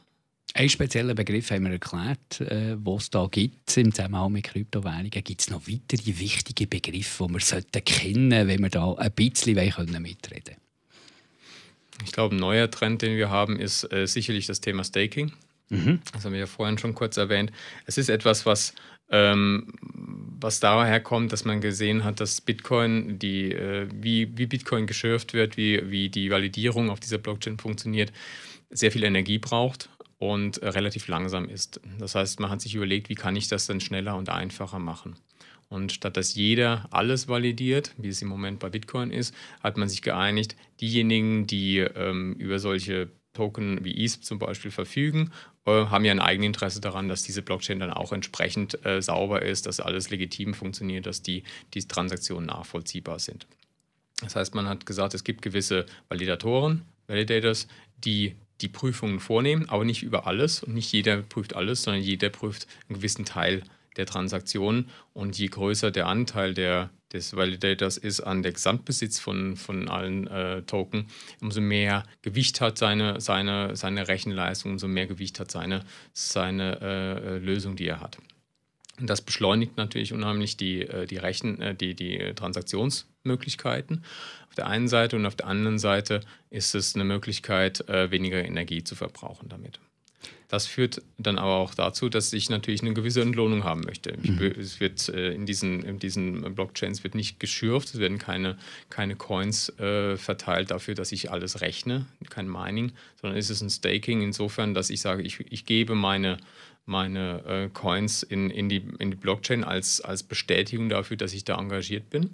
Ein 0.53 0.67
spezieller 0.67 1.13
Begriff 1.13 1.49
haben 1.51 1.63
wir 1.63 1.71
erklärt, 1.71 2.41
äh, 2.41 2.75
was 2.83 3.03
es 3.03 3.09
da 3.09 3.27
gibt 3.31 3.77
im 3.77 3.93
Zusammenhang 3.93 4.33
mit 4.33 4.43
Kryptowährungen. 4.43 5.09
Gibt 5.09 5.41
es 5.41 5.49
noch 5.49 5.67
weitere 5.67 6.19
wichtige 6.19 6.67
Begriffe, 6.67 7.27
die 7.27 7.33
wir 7.33 7.39
sollten 7.39 7.85
kennen 7.85 8.47
wenn 8.47 8.61
wir 8.61 8.69
da 8.69 8.93
ein 8.95 9.11
bisschen 9.11 9.55
mitreden 9.55 10.11
können? 10.11 10.57
Ich 12.03 12.11
glaube, 12.11 12.35
ein 12.35 12.39
neuer 12.39 12.69
Trend, 12.69 13.01
den 13.01 13.15
wir 13.15 13.29
haben, 13.29 13.59
ist 13.59 13.91
äh, 13.93 14.07
sicherlich 14.07 14.45
das 14.45 14.59
Thema 14.59 14.83
Staking. 14.83 15.31
Mhm. 15.69 16.01
Das 16.11 16.25
haben 16.25 16.33
wir 16.33 16.39
ja 16.39 16.47
vorhin 16.47 16.77
schon 16.77 16.95
kurz 16.95 17.15
erwähnt. 17.15 17.51
Es 17.85 17.97
ist 17.97 18.09
etwas, 18.09 18.45
was 18.45 18.73
Ähm, 19.13 19.73
was 20.39 20.61
daher 20.61 21.01
kommt, 21.01 21.33
dass 21.33 21.43
man 21.43 21.59
gesehen 21.59 22.05
hat, 22.05 22.21
dass 22.21 22.39
Bitcoin, 22.39 23.19
die, 23.19 23.51
äh, 23.51 23.89
wie, 23.93 24.37
wie 24.37 24.45
Bitcoin 24.47 24.87
geschürft 24.87 25.33
wird, 25.33 25.57
wie, 25.57 25.91
wie 25.91 26.09
die 26.09 26.31
Validierung 26.31 26.89
auf 26.89 27.01
dieser 27.01 27.17
Blockchain 27.17 27.57
funktioniert, 27.57 28.13
sehr 28.69 28.89
viel 28.89 29.03
Energie 29.03 29.37
braucht 29.37 29.89
und 30.21 30.59
äh, 30.59 30.67
relativ 30.67 31.07
langsam 31.07 31.49
ist. 31.49 31.81
Das 31.97 32.13
heißt, 32.13 32.39
man 32.39 32.51
hat 32.51 32.61
sich 32.61 32.75
überlegt, 32.75 33.09
wie 33.09 33.15
kann 33.15 33.35
ich 33.35 33.47
das 33.47 33.65
dann 33.65 33.81
schneller 33.81 34.15
und 34.15 34.29
einfacher 34.29 34.77
machen. 34.77 35.15
Und 35.67 35.93
statt 35.93 36.15
dass 36.15 36.35
jeder 36.35 36.87
alles 36.91 37.27
validiert, 37.27 37.95
wie 37.97 38.09
es 38.09 38.21
im 38.21 38.27
Moment 38.27 38.59
bei 38.59 38.69
Bitcoin 38.69 39.09
ist, 39.09 39.33
hat 39.61 39.77
man 39.77 39.89
sich 39.89 40.03
geeinigt, 40.03 40.55
diejenigen, 40.79 41.47
die 41.47 41.79
ähm, 41.79 42.33
über 42.33 42.59
solche 42.59 43.09
Token 43.33 43.83
wie 43.83 44.05
ETH 44.05 44.23
zum 44.23 44.37
Beispiel 44.37 44.69
verfügen, 44.69 45.31
äh, 45.65 45.71
haben 45.71 46.05
ja 46.05 46.11
ein 46.11 46.19
Eigeninteresse 46.19 46.81
daran, 46.81 47.07
dass 47.07 47.23
diese 47.23 47.41
Blockchain 47.41 47.79
dann 47.79 47.91
auch 47.91 48.13
entsprechend 48.13 48.85
äh, 48.85 49.01
sauber 49.01 49.41
ist, 49.41 49.65
dass 49.65 49.79
alles 49.79 50.11
legitim 50.11 50.53
funktioniert, 50.53 51.07
dass 51.07 51.23
die, 51.23 51.41
die 51.73 51.87
Transaktionen 51.87 52.45
nachvollziehbar 52.45 53.17
sind. 53.17 53.47
Das 54.21 54.35
heißt, 54.35 54.53
man 54.53 54.67
hat 54.69 54.85
gesagt, 54.85 55.15
es 55.15 55.23
gibt 55.23 55.41
gewisse 55.41 55.87
Validatoren, 56.09 56.83
Validators, 57.07 57.67
die 57.97 58.35
die 58.61 58.67
Prüfungen 58.67 59.19
vornehmen, 59.19 59.69
aber 59.69 59.85
nicht 59.85 60.03
über 60.03 60.27
alles 60.27 60.63
und 60.63 60.73
nicht 60.73 60.91
jeder 60.91 61.17
prüft 61.17 61.55
alles, 61.55 61.83
sondern 61.83 62.03
jeder 62.03 62.29
prüft 62.29 62.67
einen 62.87 62.97
gewissen 62.97 63.25
Teil 63.25 63.63
der 63.97 64.05
Transaktionen. 64.05 64.89
Und 65.13 65.37
je 65.37 65.47
größer 65.47 65.91
der 65.91 66.07
Anteil 66.07 66.53
der, 66.53 66.89
des 67.11 67.35
Validators 67.35 67.97
ist 67.97 68.21
an 68.21 68.41
der 68.41 68.53
Gesamtbesitz 68.53 69.19
von, 69.19 69.57
von 69.57 69.89
allen 69.89 70.27
äh, 70.27 70.61
Token, 70.63 71.07
umso 71.41 71.61
mehr 71.61 72.03
Gewicht 72.21 72.61
hat 72.61 72.77
seine, 72.77 73.19
seine, 73.19 73.75
seine 73.75 74.07
Rechenleistung, 74.07 74.73
umso 74.73 74.87
mehr 74.87 75.07
Gewicht 75.07 75.39
hat 75.39 75.51
seine, 75.51 75.83
seine 76.13 76.79
äh, 76.81 77.37
Lösung, 77.37 77.75
die 77.75 77.87
er 77.87 77.99
hat. 77.99 78.17
Das 78.99 79.21
beschleunigt 79.21 79.77
natürlich 79.77 80.13
unheimlich 80.13 80.57
die, 80.57 80.81
äh, 80.81 81.05
die, 81.05 81.17
Rechen, 81.17 81.61
äh, 81.61 81.75
die, 81.75 81.95
die 81.95 82.33
Transaktionsmöglichkeiten 82.35 84.03
auf 84.47 84.55
der 84.55 84.67
einen 84.67 84.87
Seite 84.87 85.15
und 85.15 85.25
auf 85.25 85.35
der 85.35 85.47
anderen 85.47 85.79
Seite 85.79 86.21
ist 86.49 86.75
es 86.75 86.95
eine 86.95 87.05
Möglichkeit, 87.05 87.87
äh, 87.87 88.11
weniger 88.11 88.43
Energie 88.43 88.83
zu 88.83 88.95
verbrauchen 88.95 89.49
damit. 89.49 89.79
Das 90.51 90.67
führt 90.67 91.01
dann 91.17 91.37
aber 91.37 91.55
auch 91.55 91.73
dazu, 91.73 92.09
dass 92.09 92.33
ich 92.33 92.49
natürlich 92.49 92.81
eine 92.81 92.93
gewisse 92.93 93.21
Entlohnung 93.21 93.63
haben 93.63 93.83
möchte. 93.85 94.17
Mhm. 94.21 94.53
Es 94.59 94.81
wird 94.81 95.07
äh, 95.07 95.31
in, 95.31 95.45
diesen, 95.45 95.81
in 95.81 95.97
diesen 95.97 96.53
Blockchains 96.53 97.05
wird 97.05 97.15
nicht 97.15 97.39
geschürft, 97.39 97.93
es 97.93 97.99
werden 98.01 98.17
keine, 98.17 98.57
keine 98.89 99.15
Coins 99.15 99.69
äh, 99.79 100.17
verteilt 100.17 100.71
dafür, 100.71 100.93
dass 100.93 101.13
ich 101.13 101.31
alles 101.31 101.61
rechne, 101.61 102.05
kein 102.29 102.49
Mining, 102.49 102.91
sondern 103.21 103.39
es 103.39 103.49
ist 103.49 103.61
ein 103.61 103.69
Staking 103.69 104.21
insofern, 104.21 104.73
dass 104.73 104.89
ich 104.89 104.99
sage, 104.99 105.23
ich, 105.23 105.39
ich 105.39 105.65
gebe 105.65 105.95
meine, 105.95 106.35
meine 106.85 107.45
äh, 107.45 107.69
Coins 107.69 108.21
in, 108.21 108.49
in, 108.49 108.67
die, 108.67 108.83
in 108.99 109.09
die 109.09 109.17
Blockchain 109.17 109.63
als, 109.63 110.01
als 110.01 110.21
Bestätigung 110.21 110.89
dafür, 110.89 111.15
dass 111.15 111.31
ich 111.31 111.45
da 111.45 111.57
engagiert 111.57 112.09
bin. 112.09 112.29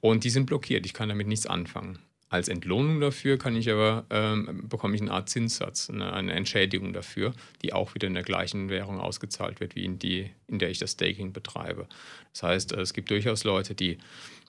Und 0.00 0.24
die 0.24 0.30
sind 0.30 0.46
blockiert, 0.46 0.86
ich 0.86 0.92
kann 0.92 1.08
damit 1.08 1.28
nichts 1.28 1.46
anfangen. 1.46 2.00
Als 2.34 2.48
Entlohnung 2.48 2.98
dafür 2.98 3.38
kann 3.38 3.54
ich 3.54 3.70
aber, 3.70 4.06
ähm, 4.10 4.66
bekomme 4.68 4.96
ich 4.96 5.00
eine 5.00 5.12
Art 5.12 5.28
Zinssatz, 5.28 5.88
eine, 5.88 6.12
eine, 6.12 6.32
Entschädigung 6.32 6.92
dafür, 6.92 7.32
die 7.62 7.72
auch 7.72 7.94
wieder 7.94 8.08
in 8.08 8.14
der 8.14 8.24
gleichen 8.24 8.70
Währung 8.70 8.98
ausgezahlt 8.98 9.60
wird, 9.60 9.76
wie 9.76 9.84
in 9.84 10.00
die, 10.00 10.32
in 10.48 10.58
der 10.58 10.68
ich 10.68 10.80
das 10.80 10.90
Staking 10.90 11.32
betreibe. 11.32 11.86
Das 12.32 12.42
heißt, 12.42 12.72
es 12.72 12.92
gibt 12.92 13.08
durchaus 13.10 13.44
Leute, 13.44 13.76
die, 13.76 13.98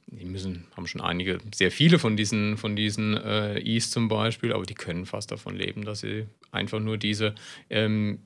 die 0.07 0.25
müssen, 0.25 0.65
haben 0.75 0.87
schon 0.87 0.99
einige, 0.99 1.37
sehr 1.53 1.69
viele 1.69 1.99
von 1.99 2.17
diesen, 2.17 2.57
von 2.57 2.75
diesen 2.75 3.17
äh, 3.17 3.59
E's 3.59 3.91
zum 3.91 4.07
Beispiel, 4.07 4.51
aber 4.51 4.65
die 4.65 4.73
können 4.73 5.05
fast 5.05 5.29
davon 5.29 5.55
leben, 5.55 5.85
dass 5.85 5.99
sie 5.99 6.25
einfach 6.51 6.79
nur 6.79 6.97
diese 6.97 7.35
ähm, 7.69 8.17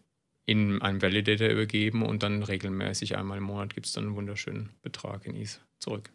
in 0.45 0.81
einen 0.81 1.01
Validator 1.01 1.49
übergeben 1.49 2.03
und 2.03 2.23
dann 2.23 2.43
regelmäßig 2.43 3.17
einmal 3.17 3.39
im 3.39 3.43
Monat 3.43 3.73
gibt 3.73 3.87
es 3.87 3.91
dann 3.91 4.05
einen 4.05 4.15
wunderschönen 4.15 4.69
Betrag 4.83 5.25
in 5.25 5.35
ETH 5.35 5.59
zurück. 5.79 6.11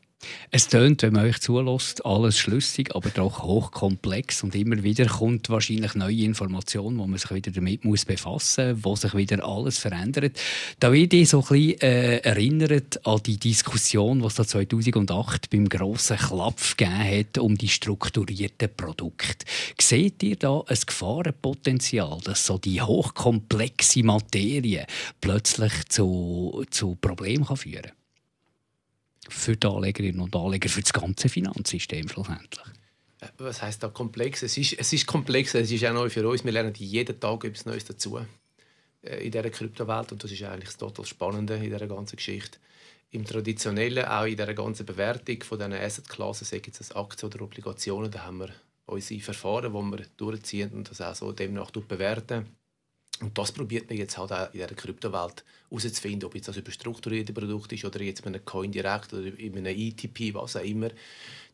Es 0.50 0.68
tönt, 0.68 1.02
wenn 1.02 1.14
man 1.14 1.26
euch 1.26 1.40
zulässt, 1.40 2.06
alles 2.06 2.38
schlüssig, 2.38 2.94
aber 2.94 3.10
doch 3.10 3.42
hochkomplex 3.42 4.42
und 4.44 4.54
immer 4.54 4.82
wieder 4.82 5.06
kommt 5.06 5.50
wahrscheinlich 5.50 5.94
neue 5.94 6.22
Informationen, 6.22 6.98
wo 6.98 7.06
man 7.06 7.18
sich 7.18 7.30
wieder 7.32 7.50
damit 7.50 7.84
muss 7.84 8.04
befassen 8.04 8.74
muss, 8.74 8.84
wo 8.84 8.96
sich 8.96 9.14
wieder 9.14 9.44
alles 9.44 9.78
verändert. 9.78 10.38
Da 10.78 10.92
wird 10.92 11.12
ich 11.12 11.28
so 11.28 11.40
ein 11.40 11.48
bisschen 11.48 11.80
äh, 11.80 12.16
erinnert 12.18 13.04
an 13.06 13.20
die 13.24 13.36
Diskussion, 13.36 14.20
die 14.20 14.26
es 14.26 14.34
da 14.34 14.46
2008 14.46 15.50
beim 15.50 15.68
grossen 15.68 16.18
Klapf 16.18 16.76
hat 16.78 17.38
um 17.38 17.56
die 17.56 17.68
strukturierten 17.68 18.70
Produkte. 18.76 19.44
Seht 19.80 20.22
ihr 20.22 20.36
da 20.36 20.62
ein 20.66 20.78
Gefahrenpotenzial, 20.86 22.18
dass 22.24 22.46
so 22.46 22.58
die 22.58 22.80
hochkomplexe 22.80 24.04
Materie 24.04 24.86
plötzlich 25.20 25.72
zu, 25.88 26.64
zu 26.70 26.94
Problemen 26.94 27.44
führen 27.56 27.82
kann? 27.82 28.03
Für 29.28 29.56
die 29.56 29.66
Anlegerinnen 29.66 30.20
und 30.20 30.34
Anleger, 30.34 30.68
für 30.68 30.82
das 30.82 30.92
ganze 30.92 31.28
Finanzsystem 31.28 32.08
schlussendlich? 32.08 32.66
Äh, 33.20 33.28
was 33.38 33.62
heißt 33.62 33.82
da 33.82 33.88
komplex? 33.88 34.42
Es 34.42 34.56
ist, 34.56 34.74
es 34.74 34.92
ist 34.92 35.06
komplex, 35.06 35.54
es 35.54 35.70
ist 35.70 35.84
auch 35.84 35.92
neu 35.92 36.08
für 36.10 36.28
uns. 36.28 36.44
Wir 36.44 36.52
lernen 36.52 36.74
jeden 36.76 37.18
Tag 37.18 37.44
etwas 37.44 37.66
Neues 37.66 37.84
dazu 37.84 38.18
äh, 39.02 39.24
in 39.24 39.30
dieser 39.30 39.50
Kryptowelt 39.50 40.12
und 40.12 40.22
das 40.22 40.32
ist 40.32 40.42
eigentlich 40.42 40.70
das 40.70 40.76
total 40.76 41.04
Spannende 41.04 41.56
in 41.56 41.64
dieser 41.64 41.86
ganzen 41.86 42.16
Geschichte. 42.16 42.58
Im 43.10 43.24
Traditionellen, 43.24 44.06
auch 44.06 44.24
in 44.24 44.36
dieser 44.36 44.54
ganzen 44.54 44.86
Bewertung 44.86 45.42
von 45.42 45.58
diesen 45.58 45.72
Asset-Klassen, 45.72 46.44
sei 46.44 46.60
es 46.66 46.92
Aktien 46.92 47.32
oder 47.32 47.44
Obligationen, 47.44 48.10
da 48.10 48.24
haben 48.24 48.38
wir 48.38 48.50
unsere 48.86 49.20
Verfahren, 49.20 49.72
die 49.72 49.98
wir 49.98 50.06
durchziehen 50.16 50.70
und 50.72 50.90
das 50.90 51.00
auch 51.00 51.14
so 51.14 51.32
demnach 51.32 51.70
bewerten. 51.70 52.46
Und 53.20 53.38
das 53.38 53.52
probiert 53.52 53.88
man 53.88 53.98
jetzt 53.98 54.18
halt 54.18 54.32
auch 54.32 54.46
in 54.52 54.60
dieser 54.60 54.74
Kryptowelt 54.74 55.44
herauszufinden, 55.70 56.26
ob 56.26 56.34
jetzt 56.34 56.48
das 56.48 56.56
über 56.56 56.72
strukturierte 56.72 57.32
Produkte 57.32 57.74
ist 57.76 57.84
oder 57.84 58.00
jetzt 58.02 58.24
mit 58.24 58.34
einem 58.34 58.44
Coin 58.44 58.72
direkt 58.72 59.12
oder 59.12 59.38
in 59.38 59.56
einem 59.56 59.66
ETP, 59.76 60.34
was 60.34 60.56
auch 60.56 60.64
immer. 60.64 60.90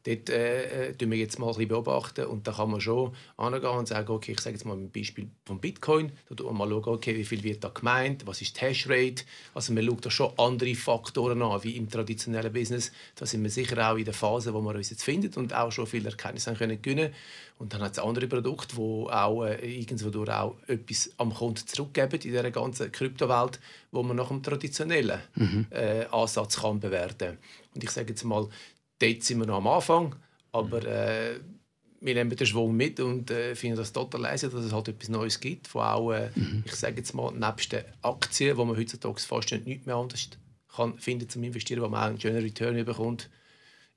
Dort 0.04 0.30
äh, 0.30 0.90
äh 0.90 0.94
wir 0.98 1.16
jetzt 1.18 1.38
mal 1.38 1.46
ein 1.46 1.52
bisschen 1.52 1.68
beobachten 1.68 2.24
und 2.26 2.46
da 2.46 2.52
kann 2.52 2.70
man 2.70 2.80
schon 2.80 3.14
angehen 3.36 3.68
und 3.70 3.88
sagen, 3.88 4.10
okay, 4.10 4.32
ich 4.32 4.40
sage 4.40 4.56
jetzt 4.56 4.64
mal 4.64 4.76
ein 4.76 4.90
Beispiel 4.90 5.28
von 5.44 5.60
Bitcoin, 5.60 6.12
da 6.28 6.36
schauen 6.38 6.46
wir 6.46 6.66
mal 6.66 6.68
schauen, 6.68 6.94
okay, 6.94 7.16
wie 7.16 7.24
viel 7.24 7.42
wird 7.42 7.62
da 7.64 7.68
gemeint, 7.68 8.26
was 8.26 8.40
ist 8.40 8.56
die 8.56 8.60
Hashrate, 8.60 9.24
also 9.54 9.72
man 9.72 9.84
schaut 9.84 10.06
da 10.06 10.10
schon 10.10 10.32
andere 10.38 10.74
Faktoren 10.74 11.42
an, 11.42 11.62
wie 11.64 11.76
im 11.76 11.90
traditionellen 11.90 12.52
Business, 12.52 12.92
da 13.14 13.26
sind 13.26 13.42
wir 13.42 13.50
sicher 13.50 13.90
auch 13.90 13.96
in 13.96 14.04
der 14.04 14.14
Phase, 14.14 14.54
wo 14.54 14.60
wir 14.60 14.74
uns 14.74 14.90
jetzt 14.90 15.02
finden 15.02 15.32
und 15.34 15.54
auch 15.54 15.70
schon 15.70 15.86
viele 15.86 16.10
Erkenntnisse 16.10 16.54
können 16.54 16.80
gewinnen. 16.80 17.12
Und 17.58 17.74
dann 17.74 17.82
hat 17.82 17.92
es 17.92 17.98
andere 17.98 18.26
Produkte, 18.26 18.76
die 18.76 18.80
auch 18.80 19.44
äh, 19.44 19.80
irgendwo 19.80 20.24
auch 20.30 20.56
etwas 20.66 21.10
am 21.18 21.34
Kunden 21.34 21.66
zurückgeben 21.66 22.14
in 22.14 22.20
dieser 22.20 22.50
ganzen 22.50 22.90
Kryptowelt, 22.90 23.60
wo 23.92 24.02
man 24.02 24.16
nach 24.16 24.28
dem 24.28 24.42
traditionellen 24.42 25.20
mhm. 25.34 25.66
äh, 25.70 26.06
Ansatz 26.06 26.58
kann 26.62 26.80
bewerten. 26.80 27.36
Und 27.74 27.84
ich 27.84 27.90
sage 27.90 28.08
jetzt 28.08 28.24
mal, 28.24 28.48
dort 29.00 29.22
sind 29.22 29.40
wir 29.40 29.46
noch 29.46 29.56
am 29.56 29.66
Anfang, 29.66 30.14
aber 30.52 30.84
äh, 30.84 31.40
wir 32.00 32.14
nehmen 32.14 32.34
den 32.34 32.46
Schwung 32.46 32.76
mit 32.76 32.98
und 33.00 33.30
äh, 33.30 33.54
finden 33.54 33.76
das 33.76 33.92
total 33.92 34.22
leise, 34.22 34.48
dass 34.48 34.64
es 34.64 34.72
halt 34.72 34.88
etwas 34.88 35.08
Neues 35.08 35.40
gibt, 35.40 35.74
wo 35.74 35.80
auch, 35.80 36.12
äh, 36.12 36.30
mhm. 36.34 36.62
ich 36.64 36.74
sage 36.74 36.96
jetzt 36.96 37.14
mal, 37.14 37.32
nebst 37.32 37.72
den 37.72 37.84
Aktien, 38.02 38.56
wo 38.56 38.64
man 38.64 38.76
heutzutage 38.76 39.20
fast 39.20 39.52
nicht 39.52 39.86
mehr 39.86 39.96
anders 39.96 40.28
kann 40.74 40.98
finden 40.98 41.28
zum 41.28 41.42
Investieren, 41.42 41.82
wo 41.82 41.88
man 41.88 42.00
auch 42.00 42.06
einen 42.06 42.20
schönen 42.20 42.42
Return 42.42 42.84
bekommt, 42.84 43.28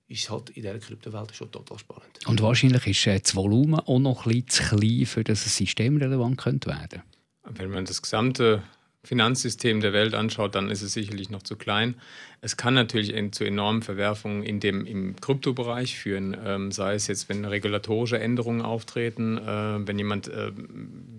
ist 0.07 0.29
halt 0.29 0.49
in 0.49 0.63
dieser 0.63 0.79
Kryptowelt 0.79 1.35
schon 1.35 1.51
total 1.51 1.79
spannend. 1.79 2.19
Und 2.25 2.41
wahrscheinlich 2.41 2.85
ist 2.87 3.07
äh, 3.07 3.19
das 3.19 3.35
Volumen 3.35 3.79
auch 3.79 3.99
noch 3.99 4.25
ein 4.25 4.31
bisschen 4.31 4.49
zu 4.49 4.75
klein, 4.77 5.05
für 5.05 5.23
das 5.23 5.45
ein 5.45 5.49
System 5.49 5.97
relevant 5.97 6.37
könnte 6.37 6.69
werden. 6.69 7.03
Wenn 7.43 7.71
man 7.71 7.85
das 7.85 8.01
gesamte 8.01 8.63
Finanzsystem 9.05 9.81
der 9.81 9.91
Welt 9.91 10.13
anschaut, 10.13 10.55
dann 10.55 10.69
ist 10.69 10.81
es 10.81 10.93
sicherlich 10.93 11.29
noch 11.29 11.43
zu 11.43 11.57
klein. 11.57 11.95
Es 12.39 12.55
kann 12.55 12.73
natürlich 12.73 13.13
zu 13.33 13.43
enormen 13.43 13.81
Verwerfungen 13.81 14.43
in 14.43 14.61
dem, 14.61 14.85
im 14.85 15.15
Kryptobereich 15.17 15.97
führen, 15.97 16.37
ähm, 16.45 16.71
sei 16.71 16.95
es 16.95 17.07
jetzt, 17.07 17.27
wenn 17.27 17.43
regulatorische 17.43 18.19
Änderungen 18.19 18.61
auftreten, 18.61 19.37
äh, 19.37 19.87
wenn 19.87 19.97
jemand, 19.97 20.29
äh, 20.29 20.51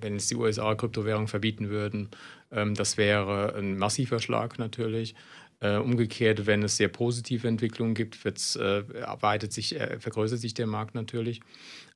wenn 0.01 0.17
es 0.17 0.29
die 0.29 0.37
USA 0.37 0.75
Kryptowährung 0.75 1.29
verbieten 1.29 1.69
würden, 1.69 2.09
ähm, 2.51 2.75
das 2.75 2.97
wäre 2.97 3.55
ein 3.55 3.77
massiver 3.77 4.19
Schlag 4.19 4.59
natürlich. 4.59 5.15
Äh, 5.61 5.77
umgekehrt, 5.77 6.47
wenn 6.47 6.63
es 6.63 6.77
sehr 6.77 6.89
positive 6.89 7.49
Entwicklungen 7.49 7.95
gibt, 7.95 8.19
äh, 8.27 8.81
erweitert 8.99 9.53
sich, 9.53 9.79
äh, 9.79 9.99
vergrößert 9.99 10.41
sich 10.41 10.53
der 10.53 10.67
Markt 10.67 10.95
natürlich. 10.95 11.41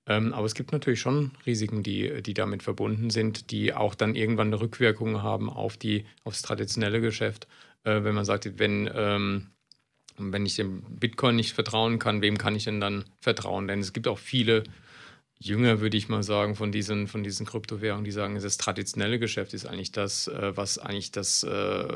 Ähm, 0.07 0.33
aber 0.33 0.47
es 0.47 0.55
gibt 0.55 0.73
natürlich 0.73 1.01
schon 1.01 1.33
Risiken, 1.45 1.83
die, 1.83 2.23
die 2.23 2.35
damit 2.35 2.63
verbunden 2.63 3.11
sind, 3.11 3.51
die 3.51 3.75
auch 3.75 3.95
dann 3.95 4.15
irgendwann 4.15 4.47
eine 4.47 4.61
Rückwirkung 4.61 5.23
haben 5.23 5.51
auf, 5.51 5.77
die, 5.77 6.07
auf 6.25 6.33
das 6.33 6.43
traditionelle 6.43 7.01
Geschäft. 7.01 7.47
Äh, 7.85 8.05
wenn 8.05 8.15
man 8.15 8.25
sagt, 8.25 8.59
wenn, 8.59 8.89
ähm, 8.95 9.51
wenn 10.17 10.47
ich 10.47 10.57
dem 10.57 10.83
Bitcoin 10.99 11.37
nicht 11.37 11.53
vertrauen 11.53 11.99
kann, 11.99 12.23
wem 12.23 12.39
kann 12.39 12.57
ich 12.57 12.65
denn 12.65 12.81
dann 12.81 13.05
vertrauen? 13.21 13.69
Denn 13.69 13.81
es 13.81 13.93
gibt 13.93 14.09
auch 14.09 14.19
viele 14.19 14.65
jünger, 15.41 15.81
würde 15.81 15.97
ich 15.97 16.09
mal 16.09 16.23
sagen, 16.23 16.57
von 16.57 16.73
diesen, 16.73 17.07
von 17.07 17.23
diesen 17.23 17.47
Kryptowährungen, 17.47 18.05
die 18.05 18.11
sagen, 18.11 18.41
das 18.41 18.57
traditionelle 18.57 19.19
Geschäft 19.19 19.55
ist 19.55 19.67
eigentlich 19.67 19.93
das, 19.93 20.27
äh, 20.27 20.57
was 20.57 20.79
eigentlich 20.79 21.13
das, 21.13 21.45
äh, 21.45 21.87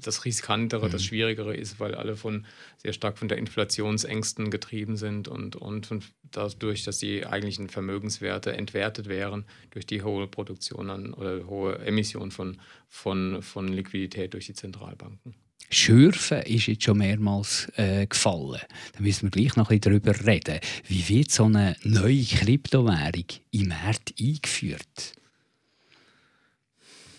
das 0.00 0.24
riskantere, 0.24 0.88
mhm. 0.88 0.92
das 0.92 1.04
schwierigere 1.04 1.54
ist, 1.54 1.78
weil 1.78 1.94
alle 1.94 2.16
von 2.16 2.46
sehr 2.78 2.92
stark 2.92 3.18
von 3.18 3.28
der 3.28 3.38
Inflationsängsten 3.38 4.50
getrieben 4.50 4.96
sind 4.96 5.28
und, 5.28 5.54
und 5.54 5.86
von, 5.86 6.02
dadurch, 6.30 6.84
dass 6.84 6.98
die 6.98 7.24
eigentlichen 7.24 7.68
Vermögenswerte 7.68 8.52
entwertet 8.52 9.08
wären 9.08 9.44
durch 9.70 9.86
die 9.86 10.02
hohe 10.02 10.26
Produktion 10.26 10.90
an, 10.90 11.14
oder 11.14 11.46
hohe 11.46 11.78
Emission 11.78 12.30
von, 12.30 12.60
von, 12.88 13.42
von 13.42 13.68
Liquidität 13.68 14.34
durch 14.34 14.46
die 14.46 14.54
Zentralbanken. 14.54 15.34
Schürfen 15.70 16.42
ist 16.42 16.66
jetzt 16.66 16.84
schon 16.84 16.98
mehrmals 16.98 17.70
äh, 17.76 18.06
gefallen. 18.06 18.60
Da 18.92 19.00
müssen 19.00 19.24
wir 19.24 19.30
gleich 19.30 19.56
noch 19.56 19.70
ein 19.70 19.80
bisschen 19.80 20.00
darüber 20.00 20.26
reden. 20.26 20.60
Wie 20.86 21.08
wird 21.08 21.30
so 21.30 21.44
eine 21.44 21.76
neue 21.82 22.24
Kryptowährung 22.24 23.26
im 23.50 23.68
Markt 23.68 24.14
eingeführt? 24.18 25.14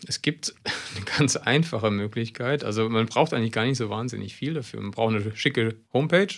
Es 0.08 0.22
gibt 0.22 0.56
eine 0.96 1.06
ganz 1.06 1.36
einfache 1.36 1.92
Möglichkeit. 1.92 2.64
Also 2.64 2.90
man 2.90 3.06
braucht 3.06 3.34
eigentlich 3.34 3.52
gar 3.52 3.66
nicht 3.66 3.78
so 3.78 3.90
wahnsinnig 3.90 4.36
viel 4.36 4.56
dafür. 4.56 4.82
Man 4.82 4.92
braucht 4.92 5.16
eine 5.16 5.36
schicke 5.36 5.76
Homepage, 5.94 6.34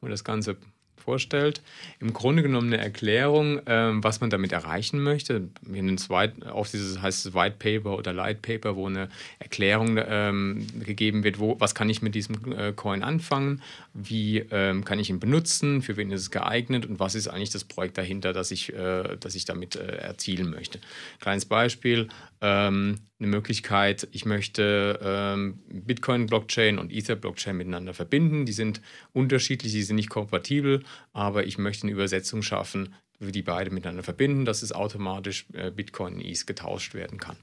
wo 0.00 0.08
das 0.08 0.24
Ganze 0.24 0.58
vorstellt. 1.04 1.62
Im 2.00 2.12
Grunde 2.12 2.42
genommen 2.42 2.72
eine 2.72 2.82
Erklärung, 2.82 3.60
ähm, 3.66 4.02
was 4.02 4.20
man 4.20 4.30
damit 4.30 4.52
erreichen 4.52 5.02
möchte. 5.02 5.48
In 5.72 5.94
White, 6.08 6.52
auf 6.52 6.70
dieses 6.70 7.00
heißt 7.00 7.26
es 7.26 7.34
White 7.34 7.56
Paper 7.58 7.96
oder 7.96 8.12
Light 8.12 8.42
Paper, 8.42 8.76
wo 8.76 8.86
eine 8.86 9.08
Erklärung 9.38 9.98
ähm, 10.06 10.66
gegeben 10.84 11.24
wird, 11.24 11.38
wo, 11.38 11.60
was 11.60 11.74
kann 11.74 11.88
ich 11.90 12.02
mit 12.02 12.14
diesem 12.14 12.52
äh, 12.52 12.72
Coin 12.72 13.02
anfangen, 13.02 13.62
wie 13.92 14.38
ähm, 14.50 14.84
kann 14.84 14.98
ich 14.98 15.10
ihn 15.10 15.20
benutzen, 15.20 15.82
für 15.82 15.96
wen 15.96 16.10
ist 16.10 16.22
es 16.22 16.30
geeignet 16.30 16.86
und 16.86 16.98
was 16.98 17.14
ist 17.14 17.28
eigentlich 17.28 17.50
das 17.50 17.64
Projekt 17.64 17.98
dahinter, 17.98 18.32
das 18.32 18.50
ich, 18.50 18.72
äh, 18.72 19.16
das 19.18 19.34
ich 19.34 19.44
damit 19.44 19.76
äh, 19.76 19.96
erzielen 19.96 20.50
möchte. 20.50 20.80
Kleines 21.20 21.44
Beispiel, 21.44 22.08
ähm, 22.44 22.98
eine 23.18 23.28
Möglichkeit, 23.28 24.06
ich 24.12 24.26
möchte 24.26 25.00
ähm, 25.02 25.62
Bitcoin-Blockchain 25.66 26.78
und 26.78 26.92
Ether-Blockchain 26.92 27.56
miteinander 27.56 27.94
verbinden. 27.94 28.44
Die 28.44 28.52
sind 28.52 28.82
unterschiedlich, 29.14 29.72
die 29.72 29.82
sind 29.82 29.96
nicht 29.96 30.10
kompatibel, 30.10 30.84
aber 31.14 31.46
ich 31.46 31.56
möchte 31.56 31.84
eine 31.84 31.92
Übersetzung 31.92 32.42
schaffen, 32.42 32.94
wie 33.18 33.32
die 33.32 33.40
beide 33.40 33.70
miteinander 33.70 34.02
verbinden, 34.02 34.44
dass 34.44 34.62
es 34.62 34.72
automatisch 34.72 35.46
äh, 35.54 35.70
Bitcoin 35.70 36.16
und 36.16 36.20
ETH 36.20 36.46
getauscht 36.46 36.92
werden 36.92 37.18
kann. 37.18 37.38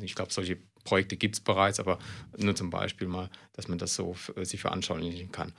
Ich 0.00 0.14
glaube, 0.14 0.32
solche 0.32 0.56
Projekte 0.84 1.18
gibt 1.18 1.34
es 1.34 1.40
bereits, 1.40 1.78
aber 1.78 1.98
nur 2.38 2.54
zum 2.54 2.70
Beispiel 2.70 3.06
mal, 3.06 3.28
dass 3.52 3.68
man 3.68 3.76
das 3.76 3.94
so 3.94 4.16
äh, 4.34 4.46
sich 4.46 4.60
veranschaulichen 4.60 5.30
kann. 5.30 5.52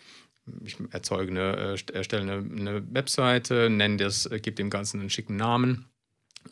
Ich 0.65 0.77
erzeuge 0.89 1.29
eine, 1.29 1.75
äh, 1.77 1.93
erstelle 1.93 2.23
eine, 2.23 2.59
eine 2.59 2.93
Webseite, 2.93 3.69
nenne 3.69 3.97
das, 3.97 4.25
äh, 4.25 4.39
gebe 4.39 4.55
dem 4.55 4.71
Ganzen 4.71 4.99
einen 4.99 5.11
schicken 5.11 5.35
Namen 5.35 5.85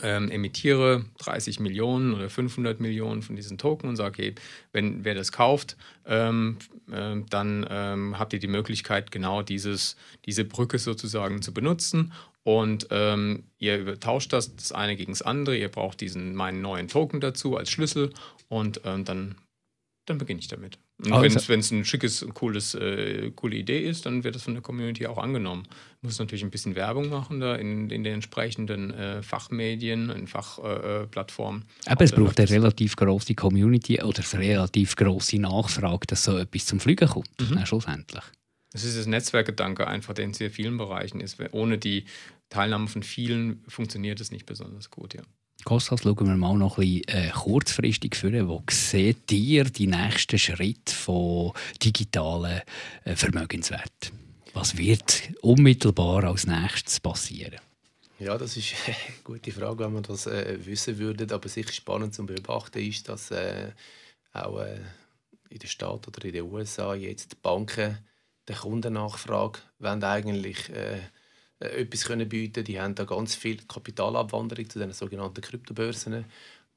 ähm, 0.02 0.30
emittiere 0.30 1.06
30 1.20 1.60
Millionen 1.60 2.14
oder 2.14 2.30
500 2.30 2.80
Millionen 2.80 3.22
von 3.22 3.36
diesen 3.36 3.58
Token 3.58 3.90
und 3.90 3.96
sage, 3.96 4.10
okay, 4.10 4.36
wenn 4.72 5.04
wer 5.04 5.16
das 5.16 5.32
kauft, 5.32 5.78
ähm, 6.06 6.58
äh, 6.92 7.16
dann 7.30 7.66
ähm, 7.70 8.20
habt 8.20 8.34
ihr 8.34 8.40
die 8.40 8.48
Möglichkeit, 8.48 9.12
genau 9.12 9.42
dieses, 9.42 9.96
diese 10.26 10.46
Brücke 10.46 10.80
sozusagen 10.80 11.42
zu 11.42 11.54
benutzen. 11.54 12.14
Und 12.44 12.88
ähm, 12.92 13.44
ihr 13.58 14.00
tauscht 14.00 14.32
das, 14.32 14.56
das 14.56 14.72
eine 14.72 14.96
gegen 14.96 15.12
das 15.12 15.22
andere. 15.22 15.58
Ihr 15.58 15.70
braucht 15.70 16.00
diesen 16.00 16.34
meinen 16.34 16.62
neuen 16.62 16.88
Token 16.88 17.20
dazu 17.20 17.58
als 17.58 17.70
Schlüssel 17.70 18.14
und 18.48 18.82
ähm, 18.86 19.04
dann 19.04 19.36
dann 20.08 20.18
beginne 20.18 20.40
ich 20.40 20.48
damit. 20.48 20.80
Wenn 21.00 21.60
es 21.60 21.72
ein 21.72 21.86
schickes, 21.86 22.26
cooles, 22.34 22.74
äh, 22.74 23.32
coole 23.36 23.56
Idee 23.56 23.88
ist, 23.88 24.08
dann 24.08 24.24
wird 24.24 24.34
das 24.34 24.44
von 24.44 24.56
der 24.56 24.64
Community 24.64 25.06
auch 25.06 25.20
angenommen. 25.20 25.68
Muss 26.02 26.18
natürlich 26.18 26.44
ein 26.44 26.50
bisschen 26.50 26.76
Werbung 26.76 27.10
machen 27.10 27.40
da 27.40 27.56
in, 27.56 27.90
in 27.92 28.04
den 28.04 28.16
entsprechenden 28.16 28.92
äh, 28.94 29.22
Fachmedien, 29.22 30.10
in 30.10 30.26
Fachplattformen. 30.26 31.66
Äh, 31.86 31.92
Aber 31.92 32.04
es 32.04 32.12
braucht 32.12 32.40
eine 32.40 32.50
relativ 32.50 32.96
große 32.96 33.36
Community 33.36 34.02
oder 34.02 34.24
eine 34.32 34.42
relativ 34.44 34.96
große 34.96 35.38
Nachfrage, 35.38 36.08
dass 36.08 36.24
so 36.24 36.36
etwas 36.38 36.66
zum 36.66 36.80
Fliegen 36.80 37.08
kommt, 37.08 37.30
mhm. 37.40 37.64
schlussendlich. 37.66 38.24
Es 38.74 38.84
ist 38.84 38.98
das 38.98 39.06
Netzwerkgedanke 39.06 39.88
einfach, 39.88 40.14
der 40.14 40.26
in 40.26 40.34
sehr 40.34 40.50
vielen 40.50 40.78
Bereichen 40.78 41.22
ist. 41.22 41.38
Ohne 41.52 41.78
die 41.78 42.06
Teilnahme 42.50 42.88
von 42.88 43.04
vielen 43.04 43.64
funktioniert 43.68 44.20
es 44.20 44.32
nicht 44.32 44.46
besonders 44.46 44.90
gut, 44.90 45.14
ja. 45.14 45.22
Kostas, 45.64 46.02
schauen 46.04 46.28
wir 46.28 46.36
mal 46.36 46.56
noch 46.56 46.78
ein 46.78 47.02
bisschen 47.02 47.08
äh, 47.08 47.30
kurzfristig 47.30 48.16
vor. 48.16 48.32
Wo 48.48 48.64
seht 48.70 49.32
ihr 49.32 49.66
die 49.66 49.88
nächsten 49.88 50.38
Schritte 50.38 50.94
von 50.94 51.54
digitalen 51.84 52.62
äh, 53.04 53.16
Vermögenswerten? 53.16 54.12
Was 54.54 54.78
wird 54.78 55.30
unmittelbar 55.42 56.24
als 56.24 56.48
nächstes 56.48 57.00
passieren? 57.00 57.60
Ja, 58.20 58.38
das 58.38 58.58
ist 58.58 58.74
eine 58.88 58.96
gute 59.24 59.52
Frage, 59.52 59.84
wenn 59.84 59.94
man 59.94 60.04
das 60.04 60.28
äh, 60.28 60.58
wissen 60.66 60.98
würde. 60.98 61.34
Aber 61.34 61.50
sicher 61.50 61.74
spannend 61.74 62.14
zu 62.14 62.26
beobachten 62.26 62.80
ist, 62.80 63.10
dass 63.10 63.32
äh, 63.32 63.72
auch 64.34 64.60
äh, 64.60 64.80
in 65.50 65.60
den 65.60 65.70
Staaten 65.70 66.08
oder 66.08 66.26
in 66.26 66.34
den 66.34 66.52
USA 66.52 66.96
jetzt 66.96 67.34
die 67.34 67.38
Banken 67.42 67.98
der 68.48 68.56
Kundennachfrage 68.56 69.60
wollen 69.80 70.04
eigentlich 70.04 70.70
äh, 70.70 71.00
etwas 71.60 72.06
können 72.06 72.30
bieten 72.30 72.64
Die 72.64 72.80
haben 72.80 72.96
da 72.96 73.04
ganz 73.04 73.36
viel 73.36 73.58
Kapitalabwanderung 73.68 74.70
zu 74.70 74.80
den 74.80 74.94
sogenannten 74.94 75.42
Kryptobörsen. 75.42 76.26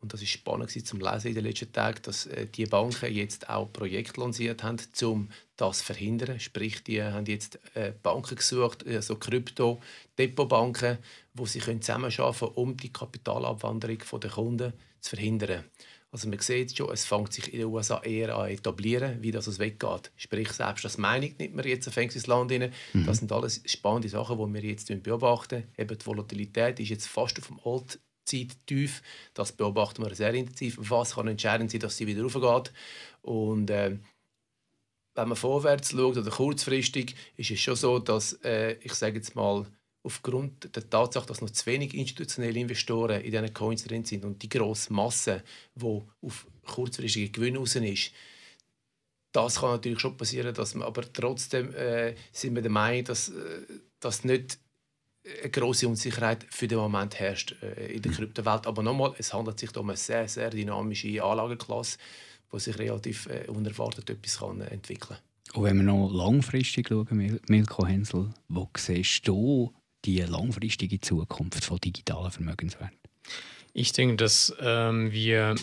Und 0.00 0.14
das 0.14 0.22
ist 0.22 0.30
spannend 0.30 0.70
zum 0.70 1.00
Lesen 1.00 1.28
in 1.28 1.34
den 1.34 1.44
letzten 1.44 1.72
Tagen, 1.72 2.00
dass 2.02 2.26
äh, 2.26 2.46
die 2.46 2.64
Banken 2.64 3.12
jetzt 3.12 3.50
auch 3.50 3.70
Projekte 3.70 4.20
lanciert 4.20 4.62
haben, 4.62 4.78
um 5.02 5.28
das 5.56 5.78
zu 5.78 5.84
verhindern. 5.84 6.40
Sprich, 6.40 6.82
die 6.82 7.02
haben 7.02 7.26
jetzt 7.26 7.58
äh, 7.74 7.92
Banken 8.02 8.36
gesucht, 8.36 8.86
äh, 8.86 9.02
so 9.02 9.16
Krypto-Depotbanken, 9.16 10.96
wo 11.34 11.44
sie 11.44 11.60
zusammenarbeiten 11.60 12.38
können, 12.38 12.52
um 12.54 12.76
die 12.78 12.92
Kapitalabwanderung 12.92 13.98
der 14.20 14.30
Kunden 14.30 14.72
zu 15.00 15.10
verhindern. 15.10 15.64
Also 16.12 16.28
man 16.28 16.40
sieht 16.40 16.76
schon, 16.76 16.90
es 16.90 17.04
fängt 17.04 17.32
sich 17.32 17.52
in 17.52 17.60
den 17.60 17.68
USA 17.68 18.02
eher 18.02 18.36
an 18.36 18.50
etablieren, 18.50 19.22
wie 19.22 19.30
das 19.30 19.46
es 19.46 19.60
weggeht. 19.60 20.10
Sprich, 20.16 20.50
selbst 20.50 20.84
das 20.84 20.98
Meinung 20.98 21.32
nimmt 21.38 21.54
man 21.54 21.64
jetzt 21.64 21.88
fängt 21.90 22.14
ins 22.16 22.26
Land 22.26 22.50
rein. 22.50 22.72
Mhm. 22.92 23.06
Das 23.06 23.18
sind 23.18 23.30
alles 23.30 23.62
spannende 23.66 24.08
Sachen, 24.08 24.36
die 24.36 24.54
wir 24.54 24.70
jetzt 24.70 25.02
beobachten. 25.02 25.64
Eben 25.78 25.96
die 25.96 26.06
Volatilität 26.06 26.80
ist 26.80 26.88
jetzt 26.88 27.06
fast 27.06 27.38
auf 27.38 27.46
dem 27.46 27.60
Allzeittief. 27.64 29.02
Das 29.34 29.52
beobachten 29.52 30.04
wir 30.04 30.12
sehr 30.16 30.34
intensiv. 30.34 30.78
Was 30.80 31.14
kann 31.14 31.28
entscheidend 31.28 31.70
sein, 31.70 31.80
dass 31.80 31.96
sie 31.96 32.08
wieder 32.08 32.22
raufgeht? 32.22 32.72
Und 33.22 33.70
äh, 33.70 33.96
wenn 35.14 35.28
man 35.28 35.36
vorwärts 35.36 35.92
schaut 35.92 36.16
oder 36.16 36.30
kurzfristig, 36.30 37.14
ist 37.36 37.52
es 37.52 37.60
schon 37.60 37.76
so, 37.76 38.00
dass 38.00 38.32
äh, 38.42 38.72
ich 38.80 38.94
sage 38.94 39.16
jetzt 39.16 39.36
mal 39.36 39.64
aufgrund 40.02 40.74
der 40.74 40.88
Tatsache, 40.88 41.26
dass 41.26 41.40
noch 41.40 41.50
zu 41.50 41.66
wenig 41.66 41.94
institutionelle 41.94 42.58
Investoren 42.58 43.20
in 43.20 43.30
diesen 43.30 43.52
Coins 43.52 43.84
drin 43.84 44.04
sind 44.04 44.24
und 44.24 44.42
die 44.42 44.48
grosse 44.48 44.92
Masse, 44.92 45.42
die 45.74 46.02
auf 46.22 46.46
kurzfristige 46.66 47.30
Gewinne 47.30 47.58
raus 47.58 47.76
ist, 47.76 48.12
das 49.32 49.60
kann 49.60 49.70
natürlich 49.70 50.00
schon 50.00 50.16
passieren, 50.16 50.54
dass 50.54 50.74
man, 50.74 50.86
aber 50.86 51.02
trotzdem 51.12 51.72
äh, 51.74 52.14
sind 52.32 52.54
wir 52.54 52.62
der 52.62 52.70
Meinung, 52.70 53.04
dass, 53.04 53.28
äh, 53.28 53.62
dass 54.00 54.24
nicht 54.24 54.58
eine 55.24 55.50
große 55.50 55.86
Unsicherheit 55.86 56.46
für 56.50 56.66
den 56.66 56.78
Moment 56.78 57.18
herrscht 57.18 57.54
äh, 57.62 57.92
in 57.92 58.02
der 58.02 58.10
mhm. 58.10 58.16
Kryptowelt. 58.16 58.66
Aber 58.66 58.82
nochmal, 58.82 59.14
es 59.18 59.32
handelt 59.32 59.60
sich 59.60 59.76
um 59.76 59.88
eine 59.88 59.96
sehr, 59.96 60.26
sehr 60.26 60.50
dynamische 60.50 61.22
Anlageklasse, 61.22 61.98
wo 62.50 62.58
sich 62.58 62.76
relativ 62.78 63.26
äh, 63.26 63.46
unerwartet 63.48 64.10
etwas 64.10 64.38
kann, 64.38 64.60
äh, 64.62 64.66
entwickeln 64.66 65.18
kann. 65.18 65.18
Und 65.54 65.64
wenn 65.64 65.76
wir 65.76 65.84
noch 65.84 66.10
langfristig 66.12 66.88
schauen, 66.88 67.40
Milko 67.48 67.86
Hensel, 67.86 68.30
wo 68.48 68.68
siehst 68.76 69.26
du 69.26 69.72
die 70.04 70.20
langfristige 70.20 71.00
Zukunft 71.00 71.64
von 71.64 71.78
digitalen 71.78 72.30
Vermögenswerten? 72.30 72.96
Ich 73.72 73.92
denke, 73.92 74.16
dass 74.16 74.54
ähm, 74.60 75.12
wir 75.12 75.54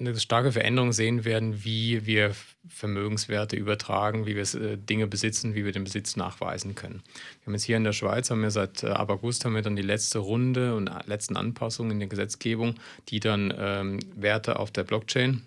eine 0.00 0.18
starke 0.18 0.52
Veränderung 0.52 0.92
sehen 0.92 1.24
werden, 1.24 1.64
wie 1.64 2.06
wir 2.06 2.34
Vermögenswerte 2.68 3.56
übertragen, 3.56 4.26
wie 4.26 4.34
wir 4.34 4.42
äh, 4.60 4.76
Dinge 4.76 5.06
besitzen, 5.06 5.54
wie 5.54 5.64
wir 5.64 5.72
den 5.72 5.84
Besitz 5.84 6.16
nachweisen 6.16 6.74
können. 6.74 7.02
Wir 7.40 7.46
haben 7.46 7.54
jetzt 7.54 7.64
hier 7.64 7.76
in 7.76 7.84
der 7.84 7.92
Schweiz, 7.92 8.30
haben 8.30 8.42
wir 8.42 8.50
seit 8.50 8.82
äh, 8.82 8.88
ab 8.88 9.10
August 9.10 9.44
haben 9.44 9.54
wir 9.54 9.62
dann 9.62 9.76
die 9.76 9.82
letzte 9.82 10.18
Runde 10.18 10.74
und 10.74 10.88
äh, 10.88 10.92
letzten 11.06 11.36
Anpassungen 11.36 11.92
in 11.92 11.98
der 12.00 12.08
Gesetzgebung, 12.08 12.76
die 13.08 13.20
dann 13.20 13.52
ähm, 13.56 14.00
Werte 14.16 14.58
auf 14.58 14.70
der 14.70 14.84
Blockchain 14.84 15.42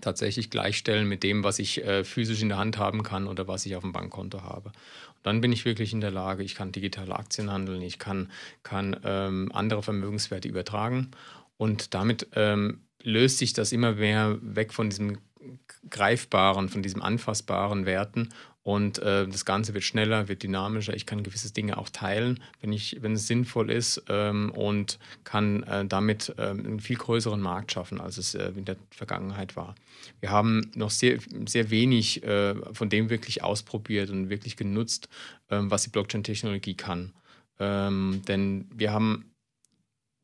tatsächlich 0.00 0.50
gleichstellen 0.50 1.08
mit 1.08 1.22
dem, 1.22 1.44
was 1.44 1.58
ich 1.58 1.84
äh, 1.84 2.04
physisch 2.04 2.42
in 2.42 2.48
der 2.48 2.58
Hand 2.58 2.76
haben 2.76 3.02
kann 3.02 3.26
oder 3.26 3.48
was 3.48 3.64
ich 3.64 3.76
auf 3.76 3.82
dem 3.82 3.92
Bankkonto 3.92 4.42
habe 4.42 4.72
dann 5.22 5.40
bin 5.40 5.52
ich 5.52 5.64
wirklich 5.64 5.92
in 5.92 6.00
der 6.00 6.10
Lage, 6.10 6.42
ich 6.42 6.54
kann 6.54 6.72
digitale 6.72 7.14
Aktien 7.14 7.50
handeln, 7.50 7.82
ich 7.82 7.98
kann, 7.98 8.30
kann 8.62 8.98
ähm, 9.04 9.50
andere 9.52 9.82
Vermögenswerte 9.82 10.48
übertragen. 10.48 11.10
Und 11.56 11.94
damit 11.94 12.28
ähm, 12.34 12.80
löst 13.02 13.38
sich 13.38 13.52
das 13.52 13.72
immer 13.72 13.92
mehr 13.92 14.38
weg 14.40 14.72
von 14.72 14.90
diesem 14.90 15.18
greifbaren, 15.90 16.68
von 16.68 16.82
diesem 16.82 17.02
anfassbaren 17.02 17.86
Werten 17.86 18.28
und 18.62 18.98
äh, 19.00 19.26
das 19.26 19.44
Ganze 19.44 19.74
wird 19.74 19.82
schneller, 19.84 20.28
wird 20.28 20.42
dynamischer. 20.42 20.94
Ich 20.94 21.04
kann 21.04 21.24
gewisse 21.24 21.52
Dinge 21.52 21.78
auch 21.78 21.88
teilen, 21.88 22.40
wenn, 22.60 22.72
ich, 22.72 22.98
wenn 23.00 23.14
es 23.14 23.26
sinnvoll 23.26 23.70
ist 23.70 24.04
ähm, 24.08 24.52
und 24.52 25.00
kann 25.24 25.64
äh, 25.64 25.84
damit 25.84 26.34
äh, 26.38 26.50
einen 26.50 26.78
viel 26.78 26.96
größeren 26.96 27.40
Markt 27.40 27.72
schaffen, 27.72 28.00
als 28.00 28.18
es 28.18 28.34
äh, 28.34 28.52
in 28.56 28.64
der 28.64 28.76
Vergangenheit 28.90 29.56
war. 29.56 29.74
Wir 30.20 30.30
haben 30.30 30.70
noch 30.76 30.90
sehr, 30.90 31.18
sehr 31.46 31.70
wenig 31.70 32.22
äh, 32.22 32.54
von 32.72 32.88
dem 32.88 33.10
wirklich 33.10 33.42
ausprobiert 33.42 34.10
und 34.10 34.30
wirklich 34.30 34.56
genutzt, 34.56 35.08
ähm, 35.50 35.70
was 35.70 35.82
die 35.82 35.90
Blockchain-Technologie 35.90 36.74
kann. 36.74 37.12
Ähm, 37.58 38.22
denn 38.28 38.68
wir 38.72 38.92
haben 38.92 39.31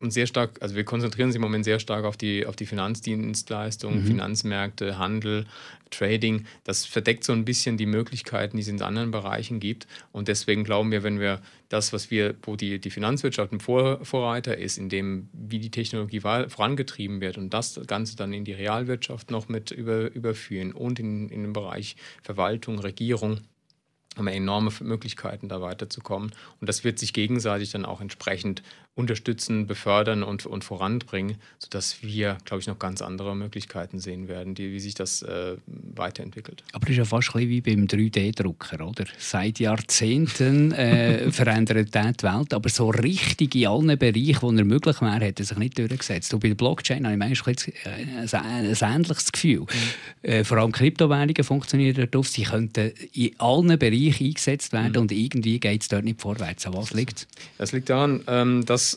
uns 0.00 0.14
sehr 0.14 0.26
stark, 0.26 0.58
also 0.61 0.76
wir 0.76 0.84
konzentrieren 0.84 1.28
uns 1.28 1.34
im 1.34 1.42
Moment 1.42 1.64
sehr 1.64 1.80
stark 1.80 2.04
auf 2.04 2.16
die, 2.16 2.46
auf 2.46 2.54
die 2.54 2.66
Finanzdienstleistungen, 2.66 4.02
mhm. 4.02 4.06
Finanzmärkte, 4.06 4.96
Handel, 4.96 5.46
Trading. 5.90 6.44
Das 6.62 6.84
verdeckt 6.84 7.24
so 7.24 7.32
ein 7.32 7.44
bisschen 7.44 7.76
die 7.76 7.87
Möglichkeiten, 7.87 8.56
die 8.56 8.62
es 8.62 8.68
in 8.68 8.80
anderen 8.80 9.11
Bereichen 9.11 9.58
gibt. 9.58 9.88
Und 10.12 10.28
deswegen 10.28 10.62
glauben 10.62 10.92
wir, 10.92 11.02
wenn 11.02 11.18
wir 11.18 11.40
das, 11.68 11.92
was 11.92 12.11
wir, 12.12 12.37
wo 12.42 12.54
die, 12.54 12.78
die 12.78 12.90
Finanzwirtschaft 12.90 13.52
ein 13.52 13.61
Vor 13.61 14.04
Vorreiter 14.04 14.56
ist, 14.56 14.78
in 14.78 14.88
dem, 14.88 15.28
wie 15.32 15.58
die 15.58 15.70
Technologie 15.70 16.20
vorangetrieben 16.20 17.20
wird 17.20 17.37
und 17.37 17.52
das 17.52 17.80
Ganze 17.87 18.16
dann 18.16 18.32
in 18.32 18.44
die 18.44 18.52
Realwirtschaft 18.52 19.30
noch 19.32 19.48
mit 19.48 19.72
über, 19.72 20.12
überführen 20.12 20.72
und 20.72 21.00
in, 21.00 21.28
in 21.28 21.42
den 21.42 21.52
Bereich 21.52 21.96
Verwaltung, 22.22 22.78
Regierung, 22.78 23.40
haben 24.18 24.26
wir 24.26 24.32
enorme 24.32 24.72
Möglichkeiten, 24.80 25.48
da 25.48 25.61
weiterzukommen. 25.61 26.32
Und 26.61 26.68
das 26.68 26.84
wird 26.84 26.98
sich 26.98 27.12
gegenseitig 27.12 27.70
dann 27.70 27.84
auch 27.84 28.00
entsprechend 28.00 28.62
unterstützen, 28.98 29.68
befördern 29.68 30.24
und, 30.24 30.44
und 30.44 30.64
voranbringen, 30.64 31.37
sodass 31.58 32.02
wir, 32.02 32.37
glaube 32.44 32.61
ich, 32.61 32.66
noch 32.66 32.80
ganz 32.80 33.00
andere 33.00 33.37
Möglichkeiten 33.37 34.00
sehen 34.00 34.26
werden, 34.26 34.56
die, 34.56 34.72
wie 34.72 34.80
sich 34.80 34.94
das 34.94 35.22
äh, 35.22 35.56
weiterentwickelt. 35.66 36.64
Aber 36.72 36.80
das 36.80 36.90
ist 36.90 36.96
ja 36.98 37.04
fast 37.04 37.34
ein 37.37 37.48
wie 37.48 37.61
beim 37.61 37.84
3D-Drucker, 37.84 38.84
oder? 38.84 39.04
Seit 39.16 39.61
Jahrzehnten 39.61 40.72
äh, 40.72 41.30
verändert 41.30 41.94
der 41.94 42.12
die 42.12 42.24
Welt, 42.24 42.52
aber 42.52 42.68
so 42.68 42.90
richtig 42.90 43.54
in 43.54 43.68
allen 43.68 43.96
Bereichen, 43.96 44.42
wo 44.42 44.50
er 44.50 44.64
möglich 44.64 45.00
wäre, 45.00 45.26
hat 45.28 45.38
er 45.38 45.46
sich 45.46 45.58
nicht 45.58 45.78
durchgesetzt. 45.78 46.34
Und 46.34 46.40
bei 46.40 46.48
der 46.48 46.56
Blockchain 46.56 47.04
habe 47.04 47.14
ich 47.14 47.18
manchmal 47.18 47.54
ein, 47.84 48.28
ein, 48.32 48.74
ein 48.82 48.94
ähnliches 48.94 49.30
Gefühl. 49.30 49.61
Mhm. 49.61 50.28
Äh, 50.28 50.44
vor 50.44 50.58
allem 50.58 50.72
Kryptowährungen 50.72 51.44
funktionieren 51.44 52.08
darauf, 52.11 52.26
sie 52.26 52.42
könnten 52.42 52.92
in 53.12 53.30
allen 53.38 53.78
Bereichen 53.78 54.26
eingesetzt 54.26 54.72
werden 54.72 54.92
mhm. 54.94 55.02
und 55.02 55.12
irgendwie 55.12 55.61
geht 55.61 55.82
es 55.82 55.88
dort 55.88 56.04
nicht 56.04 56.20
vorwärts. 56.20 56.66
An 56.66 56.74
was 56.74 56.92
liegt 56.92 57.18
es? 57.18 57.28
Das 57.58 57.70
liegt 57.70 57.90
daran, 57.90 58.22
ähm, 58.26 58.66
dass 58.66 58.88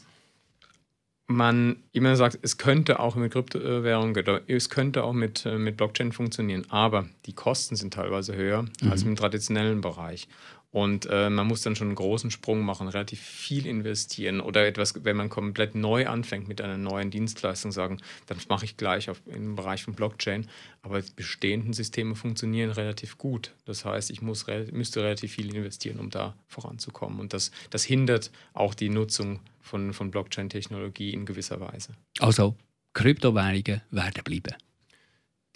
man 1.35 1.77
immer 1.91 2.15
sagt, 2.15 2.39
es 2.41 2.57
könnte 2.57 2.99
auch 2.99 3.15
mit 3.15 3.33
Kryptowährungen, 3.33 4.15
es 4.47 4.69
könnte 4.69 5.03
auch 5.03 5.13
mit, 5.13 5.45
äh, 5.45 5.57
mit 5.57 5.77
Blockchain 5.77 6.11
funktionieren, 6.11 6.65
aber 6.69 7.07
die 7.25 7.33
Kosten 7.33 7.75
sind 7.75 7.93
teilweise 7.93 8.35
höher 8.35 8.63
mhm. 8.81 8.91
als 8.91 9.03
im 9.03 9.15
traditionellen 9.15 9.81
Bereich. 9.81 10.27
Und 10.71 11.05
äh, 11.09 11.29
man 11.29 11.47
muss 11.47 11.61
dann 11.61 11.75
schon 11.75 11.87
einen 11.87 11.95
großen 11.95 12.31
Sprung 12.31 12.61
machen, 12.61 12.87
relativ 12.87 13.19
viel 13.19 13.65
investieren 13.65 14.39
oder 14.39 14.65
etwas, 14.65 15.03
wenn 15.03 15.17
man 15.17 15.29
komplett 15.29 15.75
neu 15.75 16.07
anfängt 16.07 16.47
mit 16.47 16.61
einer 16.61 16.77
neuen 16.77 17.11
Dienstleistung, 17.11 17.73
sagen, 17.73 17.97
dann 18.27 18.37
mache 18.47 18.63
ich 18.63 18.77
gleich 18.77 19.09
auf, 19.09 19.21
im 19.25 19.55
Bereich 19.55 19.83
von 19.83 19.93
Blockchain. 19.93 20.47
Aber 20.81 21.01
die 21.01 21.11
bestehenden 21.13 21.73
Systeme 21.73 22.15
funktionieren 22.15 22.71
relativ 22.71 23.17
gut. 23.17 23.53
Das 23.65 23.83
heißt, 23.83 24.11
ich 24.11 24.21
muss, 24.21 24.45
müsste 24.71 25.03
relativ 25.03 25.33
viel 25.33 25.53
investieren, 25.53 25.99
um 25.99 26.09
da 26.09 26.35
voranzukommen. 26.47 27.19
Und 27.19 27.33
das, 27.33 27.51
das 27.69 27.83
hindert 27.83 28.31
auch 28.53 28.73
die 28.73 28.89
Nutzung 28.89 29.41
von, 29.59 29.93
von 29.93 30.09
Blockchain-Technologie 30.09 31.11
in 31.11 31.25
gewisser 31.25 31.59
Weise. 31.59 31.95
Also, 32.19 32.55
Kryptowährungen 32.93 33.81
werden 33.91 34.23
bleiben. 34.23 34.55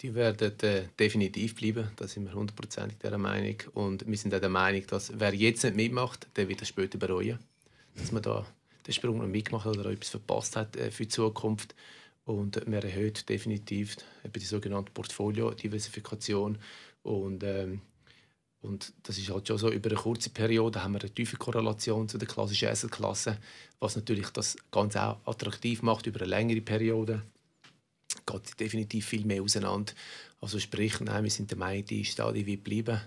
Die 0.02 0.14
werden 0.14 0.52
äh, 0.60 0.82
definitiv 0.98 1.54
bleiben, 1.54 1.88
da 1.96 2.06
sind 2.06 2.26
wir 2.26 2.34
hundertprozentig 2.34 2.98
der 2.98 3.16
Meinung. 3.16 3.56
Und 3.72 4.06
wir 4.06 4.16
sind 4.16 4.34
auch 4.34 4.40
der 4.40 4.50
Meinung, 4.50 4.86
dass 4.88 5.10
wer 5.18 5.34
jetzt 5.34 5.64
nicht 5.64 5.76
mitmacht, 5.76 6.26
der 6.36 6.48
wird 6.48 6.60
es 6.60 6.68
später 6.68 6.98
bereuen, 6.98 7.38
dass 7.94 8.12
man 8.12 8.22
da 8.22 8.46
den 8.86 8.92
Sprung 8.92 9.18
noch 9.18 9.26
mitgemacht 9.26 9.66
oder 9.66 9.86
etwas 9.86 10.10
verpasst 10.10 10.56
hat 10.56 10.76
äh, 10.76 10.90
für 10.90 11.04
die 11.04 11.08
Zukunft. 11.08 11.74
Und 12.26 12.66
man 12.66 12.82
erhöht 12.82 13.28
definitiv 13.28 13.96
die 14.24 14.40
sogenannte 14.40 14.92
Portfolio-Diversifikation. 14.92 16.58
Und, 17.02 17.42
ähm, 17.44 17.80
und 18.60 18.92
das 19.04 19.16
ist 19.16 19.30
halt 19.30 19.48
schon 19.48 19.58
so, 19.58 19.70
über 19.70 19.88
eine 19.88 19.98
kurze 19.98 20.28
Periode 20.28 20.82
haben 20.82 20.92
wir 20.92 21.00
eine 21.00 21.10
tiefe 21.10 21.36
Korrelation 21.36 22.08
zu 22.08 22.18
der 22.18 22.28
klassischen 22.28 22.68
Asset-Klasse, 22.68 23.38
was 23.78 23.96
natürlich 23.96 24.28
das 24.30 24.56
Ganze 24.70 25.02
auch 25.02 25.18
attraktiv 25.24 25.82
macht 25.82 26.06
über 26.06 26.20
eine 26.20 26.30
längere 26.30 26.60
Periode 26.60 27.22
geht 28.26 28.60
definitiv 28.60 29.06
viel 29.06 29.24
mehr 29.24 29.42
auseinander. 29.42 29.92
Also 30.40 30.58
sprich, 30.58 31.00
nein, 31.00 31.24
wir 31.24 31.30
sind 31.30 31.50
der 31.50 31.58
Meinung, 31.58 31.84
die 31.86 32.04
Stadie 32.04 32.46
wird 32.46 32.64
bleiben. 32.64 33.00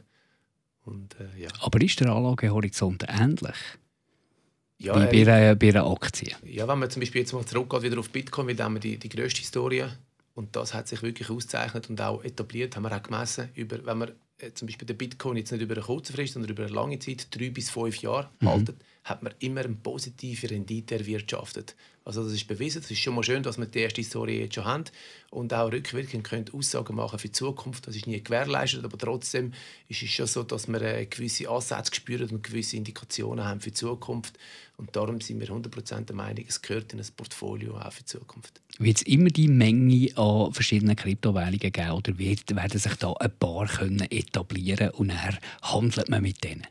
Und, 0.86 1.16
äh, 1.20 1.44
ja. 1.44 1.50
Aber 1.60 1.82
ist 1.82 2.00
der 2.00 2.10
Anlagehorizont 2.10 3.06
ähnlich? 3.08 3.58
Ja, 4.78 4.96
wie 5.12 5.26
bei, 5.26 5.50
äh, 5.50 5.56
bei 5.56 5.70
einer 5.70 5.86
Aktie? 5.86 6.36
Ja, 6.46 6.68
wenn 6.68 6.80
man 6.80 6.90
zum 6.90 7.02
Beispiel 7.02 7.22
jetzt 7.22 7.34
mal 7.34 7.46
zurückgeht 7.46 7.84
wieder 7.84 8.00
auf 8.00 8.10
Bitcoin, 8.10 8.48
weil 8.48 8.56
da 8.56 8.64
haben 8.64 8.76
wir 8.76 8.80
die, 8.80 8.98
die 8.98 9.10
grösste 9.10 9.42
Historie 9.42 9.86
und 10.36 10.56
das 10.56 10.74
hat 10.74 10.88
sich 10.88 11.02
wirklich 11.04 11.30
ausgezeichnet 11.30 11.90
und 11.90 12.00
auch 12.00 12.24
etabliert, 12.24 12.78
haben 12.78 12.84
wir 12.84 12.96
auch 12.96 13.04
gemessen, 13.04 13.50
über, 13.56 13.86
wenn 13.86 13.98
man 13.98 14.12
äh, 14.38 14.54
zum 14.54 14.68
Beispiel 14.68 14.86
den 14.86 14.98
Bitcoin 14.98 15.36
jetzt 15.36 15.52
nicht 15.52 15.62
über 15.62 15.76
eine 15.76 15.84
kurze 15.84 16.14
Frist, 16.14 16.34
sondern 16.34 16.52
über 16.52 16.64
eine 16.64 16.74
lange 16.74 16.98
Zeit, 16.98 17.28
drei 17.30 17.50
bis 17.50 17.70
fünf 17.70 17.98
Jahre 17.98 18.30
mhm. 18.40 18.50
haltet, 18.50 18.78
hat 19.04 19.24
man 19.24 19.34
immer 19.40 19.62
eine 19.62 19.76
positive 19.76 20.50
Rendite 20.50 20.96
erwirtschaftet. 20.96 21.76
Also 22.06 22.24
das 22.24 22.34
ist 22.34 22.48
bewiesen. 22.48 22.82
Es 22.84 22.90
ist 22.90 23.00
schon 23.00 23.14
mal 23.14 23.24
schön, 23.24 23.44
dass 23.44 23.60
wir 23.60 23.66
die 23.66 23.80
erste 23.80 24.04
Story 24.04 24.40
jetzt 24.40 24.56
schon 24.56 24.66
haben 24.66 24.86
und 25.30 25.54
auch 25.54 25.72
rückwirkend 25.72 26.24
können 26.24 26.46
Aussagen 26.52 26.96
machen 26.96 27.20
für 27.20 27.28
die 27.28 27.34
Zukunft. 27.34 27.86
Das 27.88 27.96
ist 27.96 28.08
nie 28.08 28.24
gewährleistet, 28.24 28.84
aber 28.84 28.98
trotzdem 28.98 29.54
ist 29.88 30.02
es 30.02 30.10
schon 30.10 30.26
so, 30.26 30.44
dass 30.44 30.68
wir 30.68 30.82
äh, 30.82 31.06
gewisse 31.06 31.50
Ansätze 31.50 31.94
spüren 31.94 32.30
und 32.30 32.42
gewisse 32.42 32.78
Indikationen 32.78 33.46
haben 33.46 33.62
für 33.62 33.70
die 33.70 33.76
Zukunft. 33.76 34.40
Und 34.78 34.96
darum 34.96 35.22
sind 35.22 35.40
wir 35.40 35.50
100% 35.50 36.06
der 36.06 36.16
Meinung, 36.16 36.46
es 36.48 36.62
gehört 36.62 36.94
in 36.94 37.00
ein 37.00 37.08
Portfolio 37.16 37.78
auch 37.78 37.94
für 37.94 38.02
die 38.02 38.06
Zukunft. 38.06 38.62
Wird 38.80 38.98
es 38.98 39.04
immer 39.04 39.30
die 39.30 39.48
Menge 39.48 40.10
an 40.18 40.54
verschiedenen 40.54 40.96
Kryptowährungen 40.96 41.60
geben 41.60 41.92
oder 41.92 42.18
werden 42.18 42.80
sich 42.80 42.96
da 42.96 43.14
ein 43.14 43.32
paar 43.38 43.68
können 43.68 44.10
etablieren 44.10 44.92
und 44.92 45.10
dann 45.10 45.38
handelt 45.62 46.10
man 46.10 46.24
mit 46.24 46.44
denen? 46.44 46.66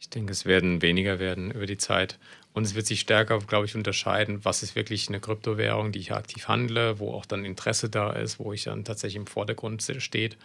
Ich 0.00 0.08
denke, 0.08 0.32
es 0.32 0.46
werden 0.46 0.82
weniger 0.82 1.18
werden 1.18 1.50
über 1.50 1.66
die 1.66 1.78
Zeit. 1.78 2.18
Und 2.54 2.64
es 2.64 2.74
wird 2.74 2.86
sich 2.86 3.00
stärker, 3.00 3.38
glaube 3.38 3.66
ich, 3.66 3.76
unterscheiden, 3.76 4.44
was 4.44 4.62
ist 4.62 4.74
wirklich 4.74 5.08
eine 5.08 5.20
Kryptowährung, 5.20 5.92
die 5.92 6.00
ich 6.00 6.12
aktiv 6.12 6.48
handle, 6.48 6.98
wo 6.98 7.12
auch 7.12 7.24
dann 7.24 7.44
Interesse 7.44 7.88
da 7.88 8.10
ist, 8.10 8.40
wo 8.40 8.52
ich 8.52 8.64
dann 8.64 8.84
tatsächlich 8.84 9.16
im 9.16 9.26
Vordergrund 9.26 9.84
steht. 9.98 10.36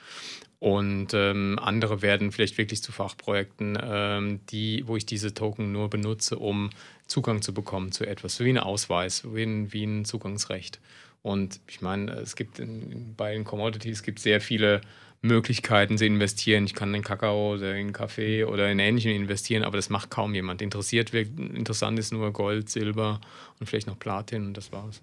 Und 0.59 1.13
ähm, 1.13 1.57
andere 1.59 2.01
werden 2.01 2.31
vielleicht 2.31 2.57
wirklich 2.57 2.83
zu 2.83 2.91
Fachprojekten, 2.91 3.77
ähm, 3.81 4.39
die, 4.51 4.83
wo 4.88 4.95
ich 4.95 5.05
diese 5.05 5.33
Token 5.33 5.71
nur 5.71 5.89
benutze, 5.89 6.38
um 6.38 6.69
Zugang 7.07 7.41
zu 7.41 7.53
bekommen 7.53 7.91
zu 7.91 8.05
etwas, 8.05 8.39
wie 8.39 8.49
ein 8.49 8.59
Ausweis, 8.59 9.23
wie 9.33 9.43
ein, 9.43 9.73
wie 9.73 9.83
ein 9.83 10.05
Zugangsrecht. 10.05 10.79
Und 11.23 11.62
ich 11.67 11.81
meine, 11.81 12.12
es 12.12 12.36
gibt 12.36 12.59
in, 12.59 13.15
bei 13.15 13.33
den 13.33 13.43
Commodities 13.43 14.03
gibt 14.03 14.19
sehr 14.19 14.39
viele 14.39 14.81
Möglichkeiten 15.23 15.97
zu 15.97 16.05
investieren. 16.05 16.65
Ich 16.65 16.75
kann 16.75 16.93
in 16.93 17.01
Kakao 17.01 17.53
oder 17.53 17.75
in 17.75 17.93
Kaffee 17.93 18.43
oder 18.43 18.69
in 18.71 18.79
Ähnlichem 18.79 19.12
investieren, 19.12 19.63
aber 19.63 19.77
das 19.77 19.89
macht 19.89 20.09
kaum 20.09 20.36
jemand. 20.36 20.62
Interessiert 20.62 21.13
wird, 21.13 21.39
interessant 21.39 21.97
ist 21.97 22.12
nur 22.12 22.31
Gold, 22.31 22.69
Silber 22.69 23.19
und 23.59 23.67
vielleicht 23.67 23.88
noch 23.88 23.97
Platin 23.97 24.47
und 24.47 24.57
das 24.57 24.71
war's. 24.71 25.01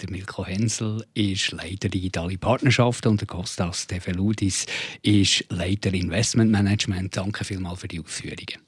Der 0.00 0.10
Milko 0.10 0.46
Hensel 0.46 1.04
ist 1.14 1.50
Leiter 1.50 1.88
digitale 1.88 2.38
Partnerschaften 2.38 3.08
und 3.08 3.20
der 3.20 3.26
Kostas 3.26 3.88
Tefeludis 3.88 4.66
ist 5.02 5.44
Leiter 5.48 5.92
Investmentmanagement. 5.92 7.16
Danke 7.16 7.44
vielmals 7.44 7.80
für 7.80 7.88
die 7.88 7.98
Ausführungen. 7.98 8.67